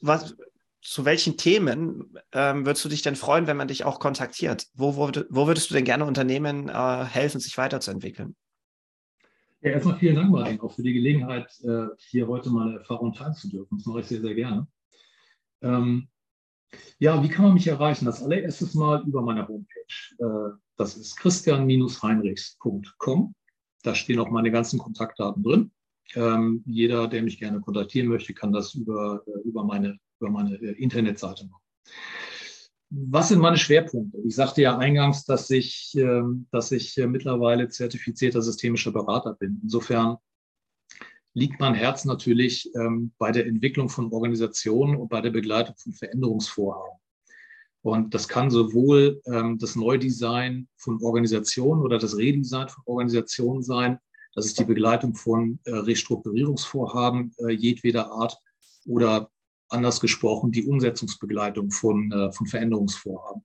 [0.00, 0.34] was,
[0.80, 4.66] zu welchen Themen ähm, würdest du dich denn freuen, wenn man dich auch kontaktiert?
[4.74, 8.34] Wo, wo, wo würdest du denn gerne Unternehmen äh, helfen, sich weiterzuentwickeln?
[9.60, 13.34] Ja, erstmal vielen Dank, Martin, auch für die Gelegenheit, äh, hier heute meine Erfahrung teilen
[13.34, 13.76] zu dürfen.
[13.76, 14.66] Das mache ich sehr, sehr gerne.
[15.62, 16.08] Ähm,
[16.98, 18.04] ja, wie kann man mich erreichen?
[18.04, 20.16] Das allererstes Mal über meine Homepage.
[20.18, 23.34] Äh, das ist christian-heinrichs.com.
[23.82, 25.70] Da stehen auch meine ganzen Kontaktdaten drin.
[26.14, 30.56] Ähm, jeder, der mich gerne kontaktieren möchte, kann das über, äh, über meine, über meine
[30.56, 31.62] äh, Internetseite machen.
[32.90, 34.18] Was sind meine Schwerpunkte?
[34.26, 39.60] Ich sagte ja eingangs, dass ich, ähm, dass ich mittlerweile zertifizierter systemischer Berater bin.
[39.62, 40.16] Insofern
[41.38, 45.92] liegt mein Herz natürlich ähm, bei der Entwicklung von Organisationen und bei der Begleitung von
[45.92, 46.98] Veränderungsvorhaben.
[47.82, 53.98] Und das kann sowohl ähm, das Neudesign von Organisationen oder das Redesign von Organisationen sein.
[54.34, 58.36] Das ist die Begleitung von äh, Restrukturierungsvorhaben äh, jedweder Art
[58.86, 59.30] oder
[59.68, 63.44] anders gesprochen die Umsetzungsbegleitung von, äh, von Veränderungsvorhaben.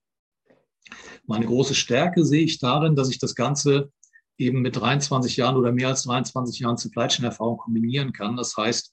[1.26, 3.92] Meine große Stärke sehe ich darin, dass ich das Ganze
[4.38, 8.36] eben mit 23 Jahren oder mehr als 23 Jahren Supply Chain Erfahrung kombinieren kann.
[8.36, 8.92] Das heißt,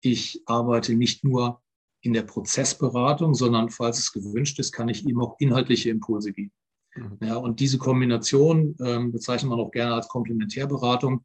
[0.00, 1.60] ich arbeite nicht nur
[2.00, 6.52] in der Prozessberatung, sondern falls es gewünscht ist, kann ich eben auch inhaltliche Impulse geben.
[6.94, 7.18] Mhm.
[7.22, 11.24] Ja, und diese Kombination ähm, bezeichnet man auch gerne als Komplementärberatung.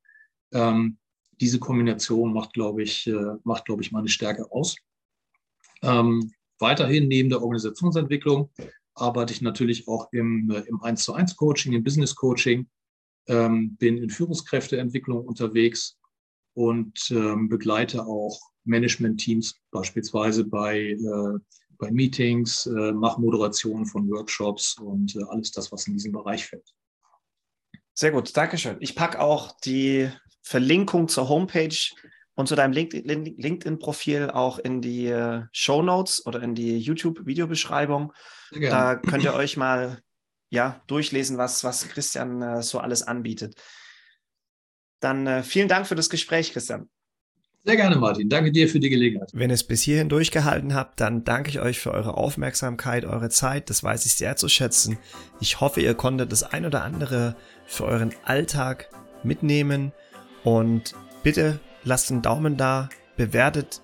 [0.52, 0.98] Ähm,
[1.40, 4.76] diese Kombination macht, glaube ich, äh, macht, glaube ich, meine Stärke aus.
[5.82, 8.50] Ähm, weiterhin neben der Organisationsentwicklung
[8.96, 12.68] arbeite ich natürlich auch im, äh, im 1 zu 1 Coaching, im Business Coaching,
[13.28, 15.98] ähm, bin in Führungskräfteentwicklung unterwegs
[16.54, 21.40] und ähm, begleite auch Management-Teams beispielsweise bei, äh,
[21.78, 26.46] bei Meetings, äh, mache Moderation von Workshops und äh, alles das, was in diesem Bereich
[26.46, 26.74] fällt.
[27.94, 28.78] Sehr gut, Dankeschön.
[28.80, 30.10] Ich packe auch die
[30.42, 31.78] Verlinkung zur Homepage
[32.36, 38.12] und zu deinem LinkedIn-Profil auch in die äh, Show Notes oder in die YouTube-Videobeschreibung.
[38.52, 40.02] Da könnt ihr euch mal
[40.54, 43.56] ja, durchlesen, was, was Christian äh, so alles anbietet.
[45.00, 46.90] Dann äh, vielen Dank für das Gespräch, Christian.
[47.66, 48.30] Sehr gerne, Martin.
[48.30, 49.32] Danke dir für die Gelegenheit.
[49.34, 53.30] Wenn ihr es bis hierhin durchgehalten habt, dann danke ich euch für eure Aufmerksamkeit, eure
[53.30, 53.70] Zeit.
[53.70, 55.00] Das weiß ich sehr zu schätzen.
[55.40, 57.36] Ich hoffe, ihr konntet das ein oder andere
[57.66, 58.90] für euren Alltag
[59.24, 59.92] mitnehmen.
[60.44, 60.94] Und
[61.24, 63.82] bitte lasst einen Daumen da, bewertet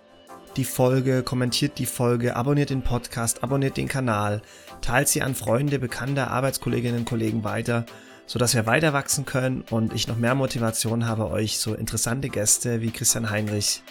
[0.55, 4.41] die Folge, kommentiert die Folge, abonniert den Podcast, abonniert den Kanal,
[4.81, 7.85] teilt sie an Freunde, Bekannte, Arbeitskolleginnen und Kollegen weiter,
[8.25, 12.81] sodass wir weiter wachsen können und ich noch mehr Motivation habe, euch so interessante Gäste
[12.81, 13.83] wie Christian Heinrich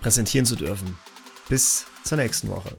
[0.00, 0.98] präsentieren zu dürfen.
[1.48, 2.76] Bis zur nächsten Woche.